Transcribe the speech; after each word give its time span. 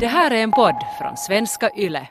Det 0.00 0.06
här 0.06 0.30
är 0.30 0.42
en 0.42 0.50
podd 0.50 0.74
från 1.00 1.16
svenska 1.16 1.70
YLE. 1.76 2.06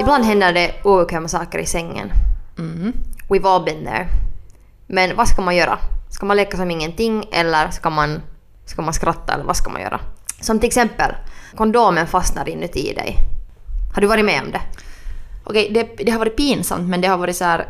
Ibland 0.00 0.24
händer 0.24 0.52
det 0.52 0.74
obekväma 0.84 1.28
saker 1.28 1.58
i 1.58 1.66
sängen. 1.66 2.12
We've 3.28 3.48
all 3.48 3.64
been 3.64 3.84
there. 3.84 4.08
Men 4.86 5.16
vad 5.16 5.28
ska 5.28 5.42
man 5.42 5.56
göra? 5.56 5.78
Ska 6.10 6.26
man 6.26 6.36
leka 6.36 6.56
som 6.56 6.70
ingenting 6.70 7.24
eller 7.32 7.70
ska 7.70 7.90
man, 7.90 8.22
ska 8.64 8.82
man 8.82 8.94
skratta 8.94 9.34
eller 9.34 9.44
vad 9.44 9.56
ska 9.56 9.70
man 9.70 9.82
göra? 9.82 10.00
Som 10.42 10.58
till 10.58 10.66
exempel, 10.66 11.14
kondomen 11.56 12.06
fastnar 12.06 12.48
inuti 12.48 12.94
dig. 12.94 13.16
Har 13.94 14.00
du 14.00 14.06
varit 14.06 14.24
med 14.24 14.42
om 14.42 14.50
det? 14.50 14.60
Okej, 15.44 15.70
det, 15.74 16.04
det 16.04 16.12
har 16.12 16.18
varit 16.18 16.36
pinsamt 16.36 16.88
men 16.88 17.00
det 17.00 17.08
har 17.08 17.18
varit 17.18 17.36
så 17.36 17.44
här 17.44 17.66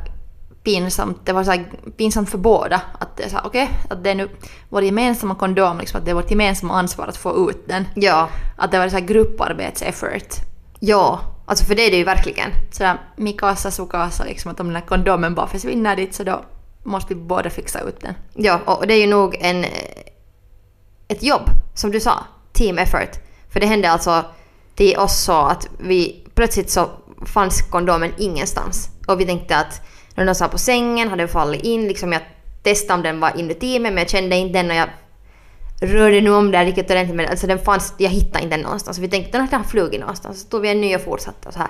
pinsamt, 0.65 1.27
det 1.27 1.33
var 1.33 1.45
så 1.45 1.65
pinsamt 1.97 2.31
för 2.31 2.39
båda. 2.39 2.81
Att 2.99 3.17
det 3.17 3.23
är 3.25 3.29
så 3.29 3.37
här, 3.37 3.47
okej, 3.47 3.71
att 3.91 4.05
det 4.05 4.11
är 4.11 4.15
nu 4.15 4.29
vår 4.69 4.83
gemensamma 4.83 5.35
kondom, 5.35 5.79
liksom, 5.79 5.99
att 5.99 6.05
det 6.05 6.11
är 6.11 6.15
vårt 6.15 6.31
gemensamma 6.31 6.75
ansvar 6.75 7.07
att 7.07 7.17
få 7.17 7.51
ut 7.51 7.69
den. 7.69 7.89
Ja. 7.95 8.29
Att 8.57 8.71
det 8.71 8.79
var 8.79 8.89
så 8.89 8.97
här 8.97 9.07
grupparbetseffort. 9.07 10.35
Ja, 10.81 11.21
alltså 11.47 11.65
för 11.65 11.75
det 11.75 11.83
är 11.83 11.91
det 11.91 11.97
ju 11.97 12.05
verkligen. 12.05 12.51
Sådär 12.71 12.99
Mikasa 13.17 13.71
Sukasa, 13.71 14.25
liksom 14.25 14.51
att 14.51 14.61
om 14.61 14.67
den 14.67 14.77
här 14.77 14.87
kondomen 14.87 15.35
bara 15.35 15.47
försvinner 15.47 15.97
dit 15.97 16.15
så 16.15 16.25
då 16.25 16.45
måste 16.83 17.15
vi 17.15 17.21
båda 17.21 17.51
fixa 17.51 17.81
ut 17.81 18.01
den. 18.01 18.15
Ja, 18.35 18.61
och 18.65 18.87
det 18.87 18.95
är 18.95 19.01
ju 19.01 19.07
nog 19.07 19.37
en, 19.41 19.65
ett 21.09 21.23
jobb, 21.23 21.51
som 21.75 21.91
du 21.91 22.01
sa. 22.01 22.19
Team 22.63 22.79
effort. 22.79 23.19
För 23.53 23.61
det 23.61 23.67
hände 23.67 23.91
alltså 23.91 24.25
till 24.75 24.97
oss 24.97 25.21
så 25.25 25.33
att 25.33 25.69
vi 25.79 26.27
plötsligt 26.35 26.71
så 26.71 26.91
fanns 27.27 27.63
kondomen 27.63 28.13
ingenstans. 28.19 28.89
Och 29.07 29.21
vi 29.21 29.27
tänkte 29.27 29.57
att 29.57 29.81
när 30.15 30.25
den 30.25 30.35
sa 30.35 30.49
på 30.49 30.59
sängen 30.59 31.09
hade 31.09 31.23
den 31.23 31.29
fallit 31.29 31.63
in. 31.63 31.89
Liksom 31.89 32.13
jag 32.13 32.23
testade 32.63 32.95
om 32.95 33.03
den 33.03 33.21
var 33.21 33.39
inuti 33.39 33.79
mig 33.79 33.91
men 33.91 33.99
jag 33.99 34.11
kände 34.11 34.37
inte 34.37 34.63
den 34.63 34.71
och 34.71 34.77
jag 34.77 34.89
rörde 35.81 36.21
nu 36.21 36.31
om 36.31 36.51
där 36.51 36.65
riktigt 36.65 36.91
ordentligt 36.91 37.17
men 37.17 37.29
alltså 37.29 37.47
den 37.47 37.59
fanns, 37.59 37.95
jag 37.99 38.11
hittade 38.11 38.45
inte 38.45 38.57
den 38.57 38.65
någonstans. 38.65 38.99
Vi 38.99 39.09
tänkte 39.09 39.41
att 39.41 39.51
den 39.51 39.61
har 39.61 39.69
flugit 39.69 40.01
någonstans. 40.01 40.43
Så 40.43 40.49
tog 40.49 40.61
vi 40.61 40.69
en 40.69 40.81
ny 40.81 40.97
och 40.97 41.01
fortsatte 41.01 41.53
så 41.53 41.59
här. 41.59 41.69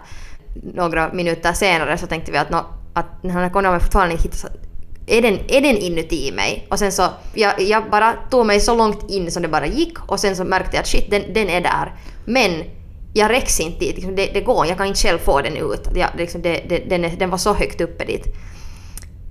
Några 0.74 1.12
minuter 1.12 1.52
senare 1.52 1.98
så 1.98 2.06
tänkte 2.06 2.32
vi 2.32 2.38
att, 2.38 2.50
no, 2.50 2.64
att 2.92 3.22
den 3.22 3.30
här 3.30 3.50
kondomen 3.50 3.80
fortfarande 3.80 4.12
inte 4.12 4.22
hittas 4.22 4.46
är 5.12 5.22
den, 5.22 5.38
är 5.48 5.60
den 5.60 5.76
inuti 5.76 6.32
mig? 6.32 6.66
Och 6.70 6.78
sen 6.78 6.92
så, 6.92 7.08
jag, 7.34 7.60
jag 7.60 7.90
bara 7.90 8.12
tog 8.30 8.46
mig 8.46 8.60
så 8.60 8.74
långt 8.74 9.10
in 9.10 9.30
som 9.30 9.42
det 9.42 9.48
bara 9.48 9.66
gick 9.66 9.98
och 9.98 10.20
sen 10.20 10.36
så 10.36 10.44
märkte 10.44 10.76
jag 10.76 10.80
att 10.80 10.88
shit, 10.88 11.10
den, 11.10 11.32
den 11.34 11.48
är 11.48 11.60
där. 11.60 11.94
Men 12.24 12.64
jag 13.12 13.30
räcks 13.30 13.60
inte 13.60 13.78
dit, 13.78 13.94
liksom, 13.94 14.16
det, 14.16 14.30
det 14.34 14.40
går 14.40 14.66
jag 14.66 14.76
kan 14.76 14.86
inte 14.86 15.00
själv 15.00 15.18
få 15.18 15.40
den 15.40 15.56
ut. 15.56 15.88
Jag, 15.94 16.08
liksom, 16.16 16.42
det, 16.42 16.64
det, 16.68 16.78
den, 16.78 17.04
är, 17.04 17.16
den 17.16 17.30
var 17.30 17.38
så 17.38 17.54
högt 17.54 17.80
uppe 17.80 18.04
dit. 18.04 18.26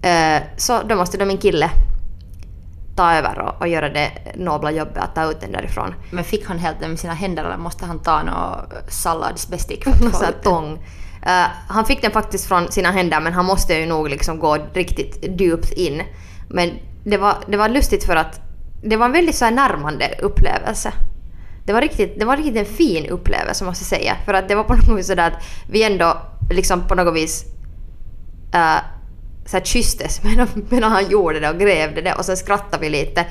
Uh, 0.06 0.44
så 0.58 0.82
då 0.90 0.96
måste 0.96 1.18
då 1.18 1.26
min 1.26 1.38
kille 1.38 1.70
ta 2.96 3.14
över 3.14 3.40
och, 3.40 3.62
och 3.62 3.68
göra 3.68 3.90
det 3.90 4.12
nobla 4.36 4.72
jobbet 4.72 4.98
att 4.98 5.16
ta 5.16 5.32
ut 5.32 5.42
den 5.42 5.52
därifrån. 5.52 5.94
Men 6.12 6.24
fick 6.24 6.46
han 6.46 6.58
helt 6.60 6.80
den 6.80 6.90
med 6.90 7.00
sina 7.00 7.14
händer 7.14 7.44
eller 7.44 7.58
måste 7.58 7.86
han 7.86 8.00
ta 8.00 8.24
något 8.24 8.92
salladsbestick 8.94 9.84
för 9.84 9.92
Någon 10.00 10.08
att 10.08 10.20
få 10.20 10.26
ut 10.26 10.44
den? 10.44 10.54
tång. 10.54 10.80
Uh, 11.26 11.48
han 11.68 11.86
fick 11.86 12.02
den 12.02 12.12
faktiskt 12.12 12.48
från 12.48 12.72
sina 12.72 12.92
händer 12.92 13.20
men 13.20 13.34
han 13.34 13.46
måste 13.46 13.74
ju 13.74 13.86
nog 13.86 14.10
liksom 14.10 14.40
gå 14.40 14.58
riktigt 14.74 15.42
djupt 15.42 15.72
in. 15.72 16.02
Men 16.50 16.72
det 17.04 17.18
var, 17.18 17.38
det 17.48 17.58
var 17.58 17.70
lustigt 17.70 18.04
för 18.04 18.16
att 18.16 18.40
det 18.84 18.98
var 18.98 19.06
en 19.06 19.12
väldigt 19.12 19.36
så 19.36 19.46
här 19.46 19.52
närmande 19.52 20.16
upplevelse. 20.22 20.94
Det 21.66 21.74
var, 21.74 21.82
riktigt, 21.82 22.20
det 22.20 22.26
var 22.26 22.38
riktigt 22.38 22.58
en 22.58 22.66
fin 22.66 23.06
upplevelse 23.06 23.66
måste 23.66 23.84
jag 23.84 24.02
säga. 24.02 24.16
För 24.26 24.34
att 24.34 24.48
det 24.48 24.56
var 24.56 24.64
på 24.64 24.74
något 24.88 25.00
vis 25.00 25.08
sådär 25.08 25.28
att 25.28 25.44
vi 25.70 25.84
ändå 25.84 26.18
liksom 26.50 26.88
på 26.88 26.96
något 26.96 27.16
vis 27.16 27.46
uh, 28.56 28.80
så 29.46 29.58
här 29.58 29.64
kysstes 29.64 30.24
medan, 30.24 30.48
medan 30.70 30.92
han 30.92 31.10
gjorde 31.10 31.40
det 31.40 31.50
och 31.50 31.60
grävde 31.60 32.02
det 32.02 32.14
och 32.14 32.26
sen 32.26 32.38
skrattade 32.38 32.82
vi 32.82 32.90
lite. 32.90 33.26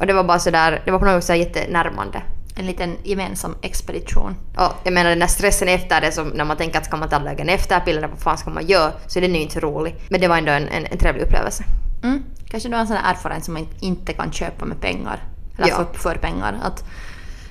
Och 0.00 0.06
det 0.06 0.12
var 0.12 0.24
bara 0.24 0.38
sådär, 0.38 0.82
det 0.84 0.90
var 0.90 0.98
på 0.98 1.04
något 1.04 1.18
vis 1.18 1.26
så 1.26 1.32
här 1.32 1.40
jättenärmande. 1.40 2.22
En 2.58 2.66
liten 2.66 2.96
gemensam 3.04 3.54
expedition. 3.62 4.36
Och 4.56 4.72
jag 4.84 4.92
menar 4.92 5.10
den 5.10 5.18
där 5.18 5.26
stressen 5.26 5.68
efter 5.68 6.00
det, 6.00 6.12
som 6.12 6.28
när 6.28 6.44
man 6.44 6.56
tänker 6.56 6.78
att 6.78 6.84
ska 6.84 6.96
man 6.96 7.08
ta 7.08 7.18
lägen 7.18 7.48
efterpiller, 7.48 8.08
vad 8.08 8.18
fan 8.18 8.38
ska 8.38 8.50
man 8.50 8.66
göra? 8.66 8.92
Så 9.06 9.20
den 9.20 9.30
är 9.30 9.34
ju 9.38 9.42
inte 9.42 9.60
rolig. 9.60 9.94
Men 10.08 10.20
det 10.20 10.28
var 10.28 10.36
ändå 10.38 10.52
en, 10.52 10.68
en, 10.68 10.86
en 10.86 10.98
trevlig 10.98 11.22
upplevelse. 11.22 11.64
Mm. 12.02 12.22
Kanske 12.50 12.68
du 12.68 12.74
har 12.74 12.80
en 12.80 12.86
sån 12.86 12.96
här 12.96 13.14
erfarenhet 13.14 13.44
som 13.44 13.54
man 13.54 13.66
inte 13.80 14.12
kan 14.12 14.32
köpa 14.32 14.64
med 14.64 14.80
pengar. 14.80 15.22
Eller 15.58 15.68
Ja. 15.68 15.76
för, 15.76 15.98
för 15.98 16.14
pengar. 16.14 16.58
Att 16.62 16.84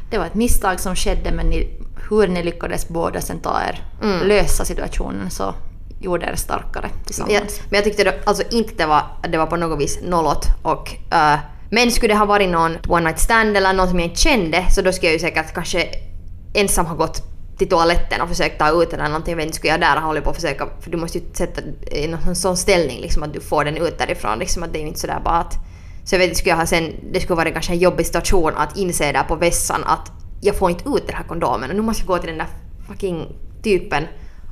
det 0.10 0.18
var 0.18 0.26
ett 0.26 0.36
misstag 0.36 0.80
som 0.80 0.96
skedde 0.96 1.32
men 1.32 1.46
ni, 1.46 1.70
hur 2.10 2.28
ni 2.28 2.44
lyckades 2.44 2.88
båda 2.88 3.22
sen 3.22 3.40
ta 3.40 3.62
er 3.70 3.82
lösa 4.26 4.66
situationen 4.66 5.30
så 5.30 5.54
gjorde 6.00 6.26
er 6.26 6.36
starkare 6.36 6.90
tillsammans. 7.06 7.34
Jag, 7.34 7.44
men 7.70 7.78
jag 7.78 7.84
tyckte 7.84 8.04
då, 8.04 8.12
alltså 8.26 8.44
inte 8.52 8.74
det 8.74 8.86
var, 8.86 9.04
det 9.30 9.38
var 9.38 9.46
på 9.46 9.56
något 9.56 9.80
vis 9.80 10.00
nollot 10.04 10.46
och 10.62 10.96
uh, 11.14 11.36
men 11.70 11.92
skulle 11.92 12.14
det 12.14 12.18
ha 12.18 12.26
varit 12.26 12.50
någon 12.50 12.78
one 12.88 13.06
night 13.06 13.20
stand 13.20 13.58
eller 13.58 13.74
någon 13.74 13.90
som 13.90 14.00
jag 14.00 14.08
inte 14.08 14.22
kände 14.22 14.66
så 14.72 14.82
då 14.82 14.92
skulle 14.92 15.08
jag 15.08 15.14
ju 15.14 15.20
säkert 15.20 15.54
kanske 15.54 15.90
ensam 16.54 16.86
ha 16.86 16.96
gått 16.96 17.22
till 17.58 17.70
toaletten 17.70 18.22
och 18.22 18.30
försökt 18.30 18.60
ta 18.60 18.84
ut 18.84 18.92
den 18.92 19.00
eller 19.00 19.10
någonting. 19.10 19.32
Jag 19.32 19.38
vet 19.38 19.46
inte, 19.46 19.58
skulle 19.58 19.74
jag 19.74 19.82
där 19.82 19.96
ha 19.96 20.08
hållit 20.08 20.24
på 20.24 20.30
att 20.30 20.36
försöka, 20.36 20.68
för 20.82 20.92
du 20.92 20.98
måste 20.98 21.18
ju 21.18 21.24
sätta 21.34 21.62
i 21.92 22.08
någon 22.08 22.36
sån 22.36 22.58
ställning 22.58 23.02
liksom 23.02 23.24
att 23.24 23.34
du 23.34 23.40
får 23.40 23.66
den 23.66 23.78
ut 23.78 23.98
därifrån 23.98 24.40
liksom 24.40 24.64
att 24.64 24.74
det 24.74 24.80
är 24.80 24.82
ju 24.82 24.88
inte 24.88 25.00
sådär 25.00 25.22
bara 25.24 25.38
att 25.38 25.54
så 26.04 26.16
jag 26.16 26.20
vet 26.20 26.28
inte, 26.28 26.40
skulle 26.40 26.52
jag 26.52 26.58
ha 26.58 26.66
sen, 26.66 26.94
det 27.12 27.20
skulle 27.20 27.36
vara 27.36 27.52
kanske 27.52 27.74
en 27.74 27.80
jobbig 27.80 28.06
situation 28.06 28.54
att 28.56 28.78
inse 28.78 29.12
där 29.12 29.24
på 29.24 29.36
vässan 29.36 29.84
att 29.84 30.12
jag 30.42 30.56
får 30.56 30.70
inte 30.70 30.90
ut 30.90 31.08
den 31.08 31.16
här 31.16 31.24
kondomen 31.24 31.70
och 31.70 31.76
nu 31.76 31.82
måste 31.82 32.02
jag 32.02 32.08
gå 32.08 32.18
till 32.18 32.30
den 32.30 32.38
där 32.38 32.48
fucking 32.88 33.36
typen 33.64 34.04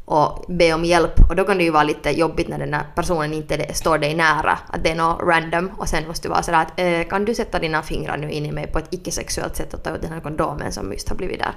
och 0.06 0.46
be 0.48 0.74
om 0.74 0.86
hjälp. 0.86 1.20
Och 1.30 1.36
då 1.36 1.44
kan 1.44 1.58
det 1.58 1.64
ju 1.64 1.72
vara 1.72 1.84
lite 1.84 2.10
jobbigt 2.12 2.48
när 2.48 2.60
den 2.60 2.72
där 2.72 2.84
personen 2.96 3.34
inte 3.34 3.74
står 3.74 3.98
dig 3.98 4.16
nära, 4.16 4.60
att 4.68 4.84
det 4.84 4.92
är 4.92 4.96
något 4.96 5.22
random 5.22 5.72
och 5.78 5.90
sen 5.90 6.08
måste 6.08 6.28
du 6.28 6.30
vara 6.30 6.44
sådär 6.44 6.62
att 6.62 6.80
eh, 6.80 7.10
kan 7.10 7.26
du 7.26 7.36
sätta 7.36 7.60
dina 7.60 7.82
fingrar 7.84 8.18
nu 8.18 8.32
in 8.32 8.46
i 8.46 8.52
mig 8.52 8.68
på 8.68 8.80
ett 8.80 8.88
icke-sexuellt 8.92 9.56
sätt 9.56 9.74
och 9.74 9.84
ta 9.84 9.96
ut 9.96 10.02
den 10.02 10.12
här 10.12 10.20
kondomen 10.20 10.72
som 10.72 10.92
just 10.92 11.10
har 11.10 11.16
blivit 11.16 11.40
där. 11.40 11.52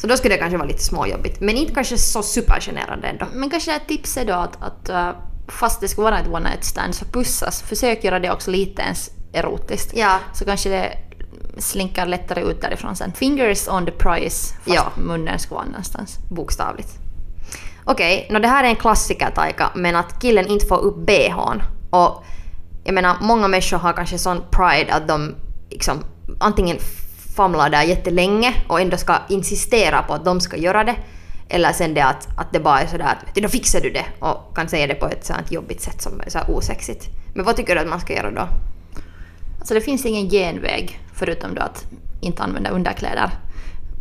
Så 0.00 0.06
då 0.06 0.16
skulle 0.16 0.34
det 0.34 0.38
kanske 0.38 0.56
vara 0.56 0.68
lite 0.68 0.82
småjobbigt, 0.84 1.40
men 1.40 1.56
inte 1.56 1.74
kanske 1.74 1.98
så 1.98 2.22
supergenerande 2.22 3.08
ändå. 3.08 3.26
Men 3.32 3.50
kanske 3.50 3.76
ett 3.76 3.88
tips 3.88 4.16
är 4.16 4.24
då 4.24 4.32
att, 4.32 4.62
att 4.62 4.88
äh, 4.88 5.10
fast 5.48 5.80
det 5.80 5.88
ska 5.88 6.02
vara 6.02 6.18
ett 6.18 6.28
one 6.28 6.50
night 6.50 6.64
stand 6.64 6.94
så 6.94 7.04
pussas. 7.04 7.62
Försök 7.62 8.04
göra 8.04 8.18
det 8.18 8.30
också 8.30 8.50
lite 8.50 8.82
ens 8.82 9.10
erotiskt. 9.32 9.96
Ja. 9.96 10.18
Så 10.34 10.44
kanske 10.44 10.68
det 10.68 10.98
slinker 11.58 12.06
lättare 12.06 12.42
ut 12.42 12.60
därifrån 12.60 12.96
sen. 12.96 13.12
Fingers 13.12 13.68
on 13.68 13.86
the 13.86 13.92
prize 13.92 14.54
fast 14.54 14.76
Ja. 14.76 14.92
munnen 14.96 15.38
ska 15.38 15.54
vara 15.54 15.64
någonstans. 15.64 16.18
Bokstavligt. 16.30 16.99
Okej, 17.90 18.26
nå 18.30 18.38
det 18.38 18.48
här 18.48 18.64
är 18.64 18.68
en 18.68 18.76
klassiker 18.76 19.30
Taika, 19.30 19.70
men 19.74 19.96
att 19.96 20.22
killen 20.22 20.46
inte 20.46 20.66
får 20.66 20.78
upp 20.78 20.96
bhn. 20.96 21.62
Och 21.90 22.24
jag 22.84 22.94
menar, 22.94 23.16
många 23.20 23.48
människor 23.48 23.78
har 23.78 23.92
kanske 23.92 24.18
sån 24.18 24.42
pride 24.50 24.94
att 24.94 25.08
de 25.08 25.34
liksom 25.70 26.04
antingen 26.38 26.78
famlar 27.36 27.70
där 27.70 27.82
jättelänge 27.82 28.54
och 28.68 28.80
ändå 28.80 28.96
ska 28.96 29.16
insistera 29.28 30.02
på 30.02 30.14
att 30.14 30.24
de 30.24 30.40
ska 30.40 30.56
göra 30.56 30.84
det. 30.84 30.96
Eller 31.48 31.72
sen 31.72 31.94
det 31.94 32.04
att, 32.04 32.28
att 32.38 32.52
det 32.52 32.60
bara 32.60 32.80
är 32.80 32.86
sådär 32.86 33.04
att 33.04 33.34
då 33.34 33.48
fixar 33.48 33.80
du 33.80 33.90
det 33.90 34.04
och 34.18 34.56
kan 34.56 34.68
säga 34.68 34.86
det 34.86 34.94
på 34.94 35.06
ett 35.06 35.24
sånt 35.24 35.52
jobbigt 35.52 35.80
sätt 35.80 36.02
som 36.02 36.20
är 36.20 36.30
så 36.30 36.38
osexigt. 36.48 37.08
Men 37.34 37.44
vad 37.44 37.56
tycker 37.56 37.74
du 37.74 37.80
att 37.80 37.88
man 37.88 38.00
ska 38.00 38.14
göra 38.14 38.30
då? 38.30 38.48
Alltså 39.58 39.74
det 39.74 39.80
finns 39.80 40.06
ingen 40.06 40.28
genväg 40.28 41.00
förutom 41.14 41.54
då 41.54 41.62
att 41.62 41.84
inte 42.20 42.42
använda 42.42 42.70
underkläder. 42.70 43.30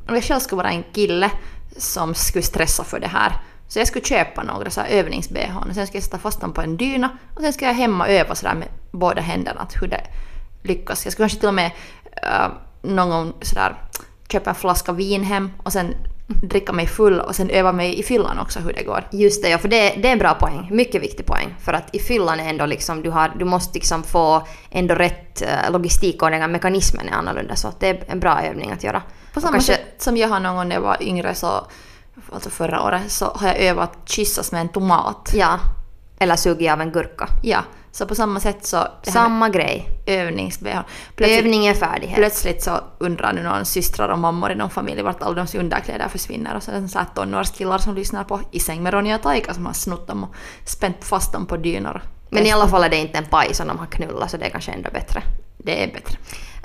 Om 0.07 0.15
jag 0.15 0.23
själv 0.23 0.39
skulle 0.39 0.63
vara 0.63 0.71
en 0.71 0.83
kille 0.93 1.31
som 1.77 2.15
skulle 2.15 2.43
stressa 2.43 2.83
för 2.83 2.99
det 2.99 3.07
här 3.07 3.33
så 3.69 3.79
jag 3.79 3.87
skulle 3.87 4.05
köpa 4.05 4.43
några 4.43 4.69
så 4.69 4.81
här 4.81 4.87
övnings-bh 4.87 5.57
och 5.57 5.75
sen 5.75 5.87
ska 5.87 5.97
jag 5.97 6.03
sätta 6.03 6.17
fast 6.17 6.41
dem 6.41 6.53
på 6.53 6.61
en 6.61 6.77
dyna 6.77 7.09
och 7.35 7.41
sen 7.41 7.53
ska 7.53 7.65
jag 7.65 7.73
hemma 7.73 8.07
öva 8.07 8.35
sådär 8.35 8.55
med 8.55 8.67
båda 8.91 9.21
händerna 9.21 9.61
att 9.61 9.81
hur 9.81 9.87
det 9.87 10.01
lyckas. 10.63 11.05
Jag 11.05 11.13
skulle 11.13 11.23
kanske 11.23 11.39
till 11.39 11.47
och 11.47 11.53
med 11.53 11.71
äh, 12.23 12.47
någon 12.81 13.09
gång 13.09 13.33
sådär 13.41 13.75
köpa 14.31 14.49
en 14.49 14.55
flaska 14.55 14.91
vin 14.91 15.23
hem 15.23 15.51
och 15.63 15.73
sen 15.73 15.95
dricka 16.27 16.73
mig 16.73 16.87
full 16.87 17.19
och 17.19 17.35
sen 17.35 17.49
öva 17.49 17.71
mig 17.71 17.99
i 17.99 18.03
fyllan 18.03 18.39
också 18.39 18.59
hur 18.59 18.73
det 18.73 18.83
går. 18.83 19.07
Just 19.11 19.43
det, 19.43 19.49
ja, 19.49 19.57
för 19.57 19.67
det, 19.67 19.89
det 19.97 20.07
är 20.07 20.11
en 20.11 20.19
bra 20.19 20.33
poäng. 20.33 20.67
Mycket 20.71 21.01
viktig 21.01 21.25
poäng. 21.25 21.55
För 21.59 21.73
att 21.73 21.95
i 21.95 21.99
fyllan 21.99 22.39
är 22.39 22.49
ändå 22.49 22.65
liksom, 22.65 23.01
du, 23.01 23.09
har, 23.09 23.31
du 23.39 23.45
måste 23.45 23.73
liksom 23.73 24.03
få 24.03 24.47
ändå 24.69 24.95
rätt 24.95 25.41
uh, 25.41 25.71
logistik 25.71 26.21
och 26.21 26.31
den 26.31 26.41
här 26.41 26.47
mekanismen 26.47 27.09
är 27.09 27.13
annorlunda. 27.13 27.55
Så 27.55 27.71
det 27.79 27.87
är 27.87 28.03
en 28.07 28.19
bra 28.19 28.41
övning 28.41 28.71
att 28.71 28.83
göra. 28.83 29.01
På 29.33 29.41
samma 29.41 29.51
kanske- 29.53 29.73
sätt 29.73 29.95
som 29.97 30.17
jag 30.17 30.27
har 30.27 30.39
någon 30.39 30.55
gång 30.55 30.67
när 30.67 30.75
jag 30.75 30.81
var 30.81 31.03
yngre 31.03 31.35
så, 31.35 31.67
alltså 32.33 32.49
förra 32.49 32.83
året, 32.83 33.11
så 33.11 33.25
har 33.25 33.47
jag 33.47 33.57
övat 33.57 33.97
kyssas 34.05 34.51
med 34.51 34.61
en 34.61 34.69
tomat. 34.69 35.31
Ja. 35.33 35.59
Eller 36.19 36.35
sugit 36.35 36.71
av 36.71 36.81
en 36.81 36.91
gurka. 36.91 37.27
Ja, 37.43 37.63
så 37.91 38.05
på 38.05 38.15
samma 38.15 38.39
sätt 38.39 38.65
så... 38.65 38.87
Samma 39.03 39.49
grej. 39.49 39.85
Plötsligt, 41.15 41.39
Övning 41.39 41.67
är 41.67 41.73
färdighet. 41.73 42.15
plötsligt 42.15 42.63
så 42.63 42.79
undrar 42.97 43.33
nu 43.33 43.43
någon 43.43 43.65
systrar 43.65 44.09
och 44.09 44.19
mammor 44.19 44.51
i 44.51 44.55
någon 44.55 44.69
familj 44.69 45.01
vart 45.01 45.23
alla 45.23 45.35
deras 45.35 45.55
underkläder 45.55 46.07
försvinner 46.07 46.55
och 46.55 46.63
så 46.63 46.71
är 46.71 46.81
det 46.81 46.87
så 46.87 46.99
här 46.99 47.07
tonårskillar 47.15 47.77
som 47.77 47.95
lyssnar 47.95 48.23
på 48.23 48.39
I 48.51 48.59
säng 48.59 48.83
med 48.83 48.93
Ronja 48.93 49.15
och 49.15 49.21
Taika 49.21 49.53
som 49.53 49.65
har 49.65 49.73
snott 49.73 50.07
dem 50.07 50.23
och 50.23 50.35
spänt 50.65 51.03
fast 51.03 51.33
dem 51.33 51.45
på 51.45 51.57
dynor. 51.57 52.01
Men 52.29 52.45
i 52.45 52.51
alla 52.51 52.67
fall 52.67 52.83
är 52.83 52.89
det 52.89 52.97
inte 52.97 53.17
en 53.17 53.25
paj 53.25 53.53
som 53.53 53.67
de 53.67 53.79
har 53.79 53.85
knullat 53.85 54.31
så 54.31 54.37
det 54.37 54.45
är 54.45 54.49
kanske 54.49 54.71
ändå 54.71 54.89
bättre. 54.93 55.23
Det 55.57 55.83
är 55.83 55.93
bättre. 55.93 56.17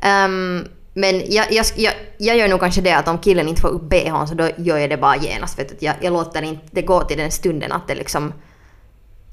Ehm, 0.02 0.68
Men 0.94 1.32
jag, 1.32 1.52
jag, 1.52 1.66
jag, 1.76 1.94
jag 2.18 2.36
gör 2.36 2.48
nog 2.48 2.60
kanske 2.60 2.80
det 2.80 2.92
att 2.92 3.08
om 3.08 3.18
killen 3.18 3.48
inte 3.48 3.60
får 3.60 3.68
upp 3.68 3.82
bhn 3.82 4.28
så 4.28 4.34
då 4.34 4.48
gör 4.56 4.78
jag 4.78 4.90
det 4.90 4.96
bara 4.96 5.16
genast. 5.16 5.58
Vet 5.58 5.68
du. 5.68 5.86
Jag, 5.86 5.94
jag 6.00 6.12
låter 6.12 6.42
inte 6.42 6.64
det 6.70 6.82
gå 6.82 7.04
till 7.04 7.18
den 7.18 7.30
stunden 7.30 7.72
att 7.72 7.88
det 7.88 7.94
liksom 7.94 8.32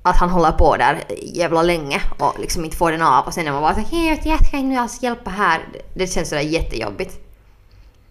att 0.04 0.18
han 0.18 0.30
håller 0.30 0.52
på 0.52 0.78
där 0.78 1.04
jävla 1.22 1.62
länge 1.62 2.02
och 2.18 2.40
liksom 2.40 2.66
inte 2.66 2.78
får 2.78 2.92
den 2.92 3.02
av 3.02 3.25
och 3.25 3.34
sen 3.34 3.48
är 3.48 3.52
man 3.52 3.62
bara 3.62 3.74
såhär 3.74 3.88
hej 3.88 4.22
jag 4.24 4.46
ska 4.48 4.58
inte 4.58 4.80
alls 4.80 5.04
hjälpa 5.04 5.30
här. 5.30 5.62
Det 5.94 6.08
känns 6.08 6.30
sådär 6.30 6.42
jättejobbigt. 6.42 7.19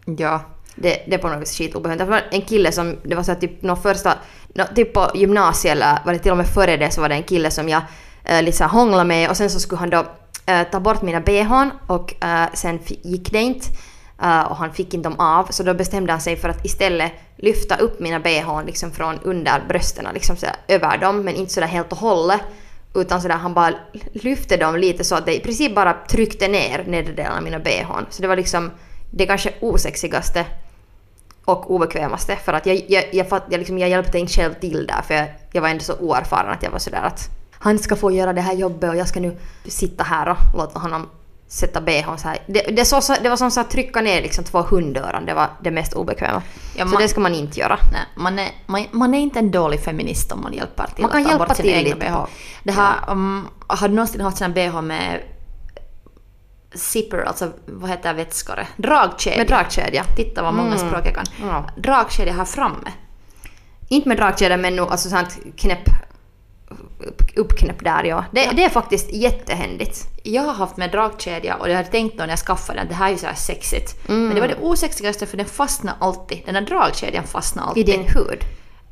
Ja. 0.04 0.40
Det, 0.74 1.02
det 1.06 1.14
är 1.14 1.18
på 1.18 1.28
något 1.28 1.42
vis 1.42 1.58
skitobehövligt. 1.58 2.06
Det 2.06 2.10
var 2.10 2.22
en 2.30 2.42
kille 2.42 2.72
som, 2.72 2.96
det 3.02 3.14
var 3.14 3.22
så 3.22 3.34
typ 3.34 3.62
någon 3.62 3.82
första, 3.82 4.14
nå, 4.54 4.64
typ 4.74 4.92
på 4.92 5.10
gymnasiet 5.14 5.72
eller 5.72 5.98
var 6.04 6.12
det 6.12 6.18
till 6.18 6.30
och 6.30 6.36
med 6.36 6.46
före 6.46 6.76
det 6.76 6.90
så 6.90 7.00
var 7.00 7.08
det 7.08 7.14
en 7.14 7.22
kille 7.22 7.50
som 7.50 7.68
jag 7.68 7.82
eh, 8.24 8.50
så 8.50 8.64
här 8.64 8.70
hånglade 8.70 9.04
med 9.04 9.30
och 9.30 9.36
sen 9.36 9.50
så 9.50 9.60
skulle 9.60 9.78
han 9.78 9.90
då 9.90 10.06
eh, 10.46 10.62
ta 10.62 10.80
bort 10.80 11.02
mina 11.02 11.20
bhn 11.20 11.70
och 11.86 12.24
eh, 12.24 12.48
sen 12.54 12.78
gick 12.86 13.32
det 13.32 13.40
inte. 13.40 13.66
Eh, 14.22 14.42
och 14.42 14.56
han 14.56 14.72
fick 14.72 14.94
inte 14.94 15.08
dem 15.08 15.20
av 15.20 15.46
så 15.50 15.62
då 15.62 15.74
bestämde 15.74 16.12
han 16.12 16.20
sig 16.20 16.36
för 16.36 16.48
att 16.48 16.64
istället 16.64 17.12
lyfta 17.36 17.76
upp 17.76 18.00
mina 18.00 18.20
bhn 18.20 18.66
liksom 18.66 18.90
från 18.90 19.18
under 19.22 19.64
brösten, 19.68 20.06
liksom 20.14 20.36
så 20.36 20.46
över 20.68 20.98
dem 20.98 21.22
men 21.22 21.34
inte 21.34 21.52
sådär 21.52 21.66
helt 21.66 21.92
och 21.92 21.98
hållet. 21.98 22.40
Utan 22.94 23.22
sådär 23.22 23.34
han 23.34 23.54
bara 23.54 23.74
lyfte 24.12 24.56
dem 24.56 24.76
lite 24.76 25.04
så 25.04 25.14
att 25.14 25.26
det 25.26 25.36
i 25.36 25.40
princip 25.40 25.74
bara 25.74 25.96
tryckte 26.08 26.48
ner 26.48 26.84
nedre 26.86 27.12
delen 27.12 27.32
av 27.32 27.42
mina 27.42 27.58
bhn. 27.58 28.06
Så 28.10 28.22
det 28.22 28.28
var 28.28 28.36
liksom 28.36 28.70
det 29.10 29.26
kanske 29.26 29.52
osexigaste 29.60 30.44
och 31.44 31.70
obekvämaste 31.70 32.36
för 32.36 32.52
att 32.52 32.66
jag, 32.66 32.84
jag, 32.88 33.04
jag, 33.12 33.26
jag, 33.50 33.58
liksom, 33.58 33.78
jag 33.78 33.88
hjälpte 33.88 34.18
inte 34.18 34.32
själv 34.32 34.54
till 34.54 34.86
där 34.86 35.02
för 35.02 35.14
jag, 35.14 35.26
jag 35.52 35.62
var 35.62 35.68
ändå 35.68 35.84
så 35.84 35.94
oerfaren 35.94 36.50
att 36.50 36.62
jag 36.62 36.70
var 36.70 36.78
sådär 36.78 37.02
att 37.02 37.39
han 37.62 37.78
ska 37.78 37.96
få 37.96 38.10
göra 38.10 38.32
det 38.32 38.40
här 38.40 38.54
jobbet 38.54 38.90
och 38.90 38.96
jag 38.96 39.08
ska 39.08 39.20
nu 39.20 39.36
sitta 39.64 40.04
här 40.04 40.28
och 40.28 40.36
låta 40.58 40.78
honom 40.78 41.08
sätta 41.48 41.80
bhn 41.80 42.18
så 42.18 42.28
här. 42.28 42.38
Det, 42.46 42.60
det, 42.62 42.84
så, 42.84 43.00
så- 43.00 43.16
det 43.22 43.28
var 43.28 43.36
som 43.36 43.50
att 43.62 43.70
trycka 43.70 44.00
ner 44.00 44.22
liksom 44.22 44.44
två 44.44 44.62
hundöron, 44.62 45.26
det 45.26 45.34
var 45.34 45.48
det 45.62 45.70
mest 45.70 45.92
obekväma. 45.92 46.42
Ja, 46.76 46.84
så 46.84 46.92
man- 46.92 47.02
det 47.02 47.08
ska 47.08 47.20
man 47.20 47.34
inte 47.34 47.60
göra. 47.60 47.78
Nej, 47.92 48.02
man, 48.16 48.38
är, 48.38 48.50
man, 48.66 48.86
man 48.90 49.14
är 49.14 49.18
inte 49.20 49.38
en 49.38 49.50
dålig 49.50 49.80
feminist 49.80 50.32
om 50.32 50.42
man 50.42 50.52
hjälper 50.52 50.86
till 50.94 51.02
Man 51.02 51.10
kan 51.10 51.20
att 51.20 51.24
ta 51.26 51.30
hjälpa 51.30 51.46
bort 51.46 51.56
sina 51.56 51.68
egna 51.68 51.96
bh. 51.96 52.26
Det 52.62 52.72
här, 52.72 52.94
um, 53.08 53.48
har 53.66 53.88
du 53.88 53.94
någonsin 53.94 54.20
haft 54.20 54.38
sån 54.38 54.52
bh 54.52 54.82
med 54.82 55.20
zipper, 56.74 57.18
alltså 57.24 57.52
vad 57.66 57.90
heter 57.90 58.14
vätskor? 58.14 58.66
Dragkedja. 58.76 59.38
Med 59.38 59.46
dragkedja. 59.46 60.04
Titta 60.16 60.42
vad 60.42 60.54
många 60.54 60.74
Mm. 60.74 60.88
språk 60.88 61.06
jag 61.06 61.14
kan. 61.14 61.24
Ja. 61.42 61.64
Dragkedja 61.76 62.32
här 62.32 62.44
framme. 62.44 62.92
Inte 63.88 64.08
med 64.08 64.16
dragkedja 64.18 64.56
men 64.56 64.76
nog 64.76 64.88
alltså 64.90 65.08
sånt 65.08 65.38
knäpp 65.56 65.88
uppknäpp 67.36 67.84
där 67.84 68.04
ja. 68.04 68.24
Det, 68.32 68.44
Ja. 68.44 68.52
det 68.52 68.64
är 68.64 68.68
faktiskt 68.68 69.12
jättehändigt. 69.12 70.06
Jag 70.22 70.42
har 70.42 70.52
haft 70.54 70.76
med 70.76 70.90
dragkedja 70.90 71.54
och 71.56 71.70
jag 71.70 71.76
hade 71.76 71.88
tänkt 71.88 72.18
då 72.18 72.22
när 72.22 72.28
jag 72.28 72.38
skaffade 72.38 72.78
den, 72.78 72.88
det 72.88 72.94
här 72.94 73.06
är 73.06 73.10
ju 73.12 73.18
så 73.18 73.26
här 73.26 73.34
sexigt. 73.34 74.08
Mm. 74.08 74.26
Men 74.26 74.34
det 74.34 74.40
var 74.40 74.48
det 74.48 74.58
osexigaste 74.60 75.26
för 75.26 75.36
den 75.36 75.46
fastnar 75.46 75.94
alltid. 76.00 76.42
Den 76.44 76.54
där 76.54 76.60
dragkedjan 76.60 77.24
fastnar 77.24 77.62
I 77.62 77.66
alltid. 77.66 77.86
din 77.86 78.04
hud. 78.04 78.44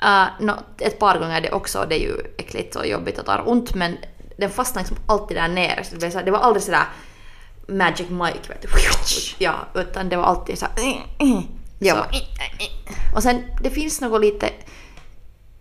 Uh, 0.03 0.25
nå, 0.41 0.55
ett 0.79 0.99
par 0.99 1.19
gånger 1.19 1.41
det 1.41 1.53
också, 1.53 1.87
det 1.89 1.95
är 1.95 2.01
ju 2.01 2.15
äckligt 2.39 2.77
och 2.77 2.87
jobbigt 2.87 3.19
och 3.19 3.27
tar 3.27 3.49
ont 3.49 3.75
men 3.75 3.97
den 4.39 4.51
fastnar 4.51 4.83
liksom 4.83 4.97
alltid 5.07 5.37
där 5.37 5.49
nere. 5.49 5.85
Så 5.85 5.91
det, 5.93 5.99
blev 5.99 6.11
så 6.11 6.19
här, 6.19 6.25
det 6.25 6.31
var 6.31 6.39
aldrig 6.39 6.63
sådär 6.63 6.85
Magic 7.69 8.09
Mike 8.09 8.49
vet 8.49 8.63
du. 8.63 8.69
Ja, 9.39 9.55
utan 9.75 10.09
det 10.09 10.17
var 10.17 10.25
alltid 10.25 10.59
såhär... 10.59 10.75
Ja. 11.79 11.95
Så. 11.95 13.17
Och 13.17 13.23
sen 13.23 13.43
det 13.63 13.71
finns 13.71 14.01
något 14.01 14.21
lite... 14.21 14.51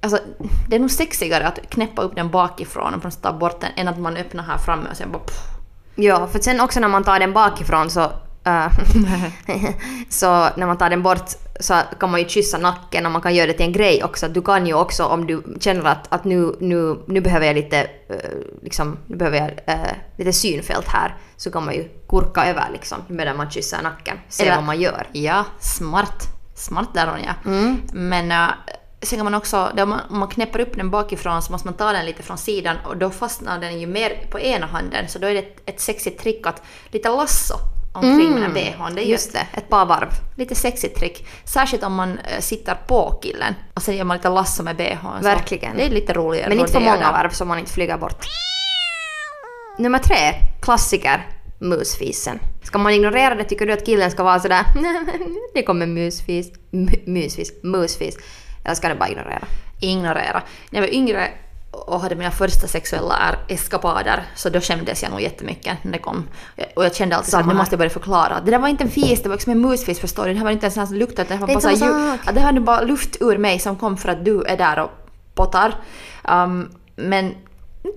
Alltså 0.02 0.20
det 0.68 0.76
är 0.76 0.80
nog 0.80 0.92
sexigare 0.92 1.48
att 1.48 1.60
knäppa 1.70 2.02
upp 2.02 2.16
den 2.16 2.30
bakifrån 2.32 2.94
och 2.94 3.22
ta 3.22 3.34
bort 3.34 3.62
den 3.62 3.70
än 3.76 3.88
att 3.88 4.00
man 4.00 4.18
öppnar 4.18 4.44
här 4.44 4.58
framme 4.58 4.90
och 4.92 4.98
sen 4.98 5.12
bara... 5.12 5.24
Pff. 5.24 5.40
Ja, 5.96 6.28
för 6.28 6.40
sen 6.40 6.62
också 6.62 6.80
när 6.80 6.88
man 6.88 7.04
tar 7.04 7.20
den 7.20 7.34
bakifrån 7.34 7.90
så... 7.90 8.02
äh, 8.44 8.68
så 10.10 10.28
när 10.56 10.66
man 10.66 10.78
tar 10.78 10.90
den 10.90 11.04
bort 11.04 11.30
så 11.60 11.82
kan 12.00 12.12
man 12.12 12.20
ju 12.20 12.28
kyssa 12.28 12.58
nacken 12.58 13.06
och 13.06 13.12
man 13.12 13.22
kan 13.22 13.36
göra 13.36 13.48
det 13.48 13.54
till 13.54 13.66
en 13.66 13.72
grej 13.74 14.04
också. 14.04 14.28
Du 14.28 14.42
kan 14.42 14.68
ju 14.68 14.74
också 14.74 15.06
om 15.06 15.28
du 15.28 15.44
känner 15.60 15.84
att, 15.86 16.14
att 16.14 16.24
nu, 16.24 16.56
nu, 16.60 17.04
nu 17.08 17.22
behöver 17.22 17.46
jag 17.46 17.56
lite, 17.56 17.78
äh, 18.10 18.16
liksom, 18.62 18.98
nu 19.08 19.16
behöver 19.16 19.38
jag 19.38 19.76
äh, 19.76 19.88
lite 20.18 20.34
synfält 20.34 20.88
här 20.88 21.16
så 21.38 21.52
kan 21.52 21.66
man 21.66 21.74
ju 21.74 21.84
kurka 22.10 22.46
över 22.46 22.70
liksom 22.74 22.98
medan 23.08 23.38
man 23.38 23.50
kysser 23.50 23.82
nacken. 23.84 24.18
Se 24.30 24.44
Eller- 24.44 24.56
vad 24.56 24.66
man 24.66 24.82
gör. 24.82 25.08
Ja, 25.12 25.46
smart. 25.60 26.24
Smart 26.56 26.94
där 26.94 27.08
Ronja. 27.08 27.36
Mm. 27.46 27.82
Men 27.94 28.32
sen 29.02 29.18
kan 29.20 29.24
man 29.24 29.34
också, 29.34 29.72
man, 29.76 30.00
om 30.10 30.20
man 30.20 30.28
knäpper 30.28 30.60
upp 30.60 30.76
den 30.76 30.90
bakifrån 30.90 31.42
så 31.42 31.52
måste 31.52 31.68
man 31.68 31.74
ta 31.74 31.92
den 31.92 32.06
lite 32.06 32.24
från 32.24 32.38
sidan 32.38 32.78
och 32.86 32.98
då 32.98 33.10
fastnar 33.10 33.60
den 33.60 33.80
ju 33.80 33.88
mer 33.88 34.28
på 34.32 34.40
ena 34.40 34.66
handen 34.66 35.08
så 35.08 35.20
då 35.20 35.28
är 35.28 35.34
det 35.34 35.40
ett, 35.40 35.62
ett 35.66 35.82
sexigt 35.82 36.22
trick 36.22 36.48
att 36.48 36.62
lite 36.92 37.10
lasso 37.10 37.54
omkring 37.94 38.34
den 38.34 38.44
här 38.44 38.50
bhn. 38.50 38.96
Det 38.96 39.02
är 39.02 39.04
Mm. 39.04 39.10
Just 39.10 39.34
det, 39.34 39.48
ett 39.54 39.70
par 39.70 39.86
varv. 39.86 40.10
lite 40.36 40.56
sexigt 40.56 41.00
trick. 41.00 41.28
Särskilt 41.46 41.84
om 41.84 41.94
man 41.96 42.20
äh, 42.20 42.40
sitter 42.40 42.76
på 42.88 43.20
killen 43.24 43.54
och 43.74 43.82
sen 43.82 43.96
gör 43.98 44.04
man 44.04 44.18
lite 44.18 44.30
lasso 44.30 44.64
med 44.64 44.76
bhn. 44.76 45.22
Verkligen. 45.24 45.78
Det 45.78 45.86
är 45.86 45.90
lite 45.90 46.14
roligare. 46.14 46.50
Men 46.50 46.60
inte 46.60 46.72
för 46.72 46.80
många 46.80 47.12
varv 47.12 47.30
så 47.30 47.46
man 47.46 47.60
inte 47.60 47.72
flyger 47.72 47.98
bort. 47.98 48.26
Nummer 49.78 50.00
tre, 50.00 50.34
klassiker, 50.62 51.28
musfisen. 51.60 52.40
Ska 52.64 52.78
man 52.78 52.94
ignorera 52.94 53.36
det 53.36 53.44
tycker 53.44 53.66
du 53.66 53.74
att 53.74 53.86
killen 53.86 54.12
ska 54.12 54.24
vara 54.24 54.40
sådär 54.40 54.66
det 55.54 55.64
kommer 55.64 55.86
musfis, 55.86 56.52
mu- 56.72 57.10
musfis, 57.10 57.52
musfis. 57.64 58.18
Eller 58.68 58.76
ska 58.76 58.90
du 58.90 58.96
bara 58.96 59.10
ignorera? 59.10 59.48
ignorera. 59.80 60.44
När 60.70 60.82
jag 60.82 60.88
var 60.88 60.94
yngre 60.94 61.32
och 61.72 62.02
hade 62.02 62.16
mina 62.16 62.32
första 62.32 62.68
sexuella 62.68 63.36
eskapader 63.48 64.24
så 64.36 64.50
då 64.50 64.62
skämdes 64.62 65.04
jag 65.04 65.12
nog 65.12 65.22
jättemycket 65.22 65.84
när 65.84 65.92
det 65.92 66.00
kom. 66.00 66.28
Och 66.76 66.86
jag 66.86 66.96
kände 66.96 67.16
alltid 67.16 67.36
att 67.36 67.46
nu 67.46 67.52
här. 67.52 67.58
måste 67.58 67.74
jag 67.74 67.80
börja 67.80 67.90
förklara. 67.90 68.42
Det 68.46 68.52
där 68.52 68.60
var 68.60 68.68
inte 68.68 68.84
en 68.84 68.90
fis, 68.90 69.24
det 69.24 69.30
var 69.30 69.36
liksom 69.36 69.52
en 69.52 69.62
musfis 69.62 70.00
förstår 70.00 70.26
du. 70.26 70.32
Det 70.34 70.38
här 70.38 70.44
var 70.44 70.52
inte 70.52 70.66
ens 70.66 70.76
någon 70.76 70.88
som 70.88 70.96
luktade. 70.96 71.30
Det, 71.30 71.34
här 71.34 71.42
var 71.42 71.48
bara 71.48 71.62
så 71.62 71.86
här 71.86 72.34
det 72.34 72.40
här 72.40 72.54
är 72.54 72.60
bara 72.60 72.82
luft 72.82 73.18
ur 73.20 73.38
mig 73.38 73.60
som 73.60 73.76
kom 73.76 73.98
för 73.98 74.10
att 74.10 74.26
du 74.26 74.44
är 74.44 74.58
där 74.58 74.80
och 74.80 74.92
pottar. 75.36 75.76
Um, 76.24 76.70
men 76.96 77.36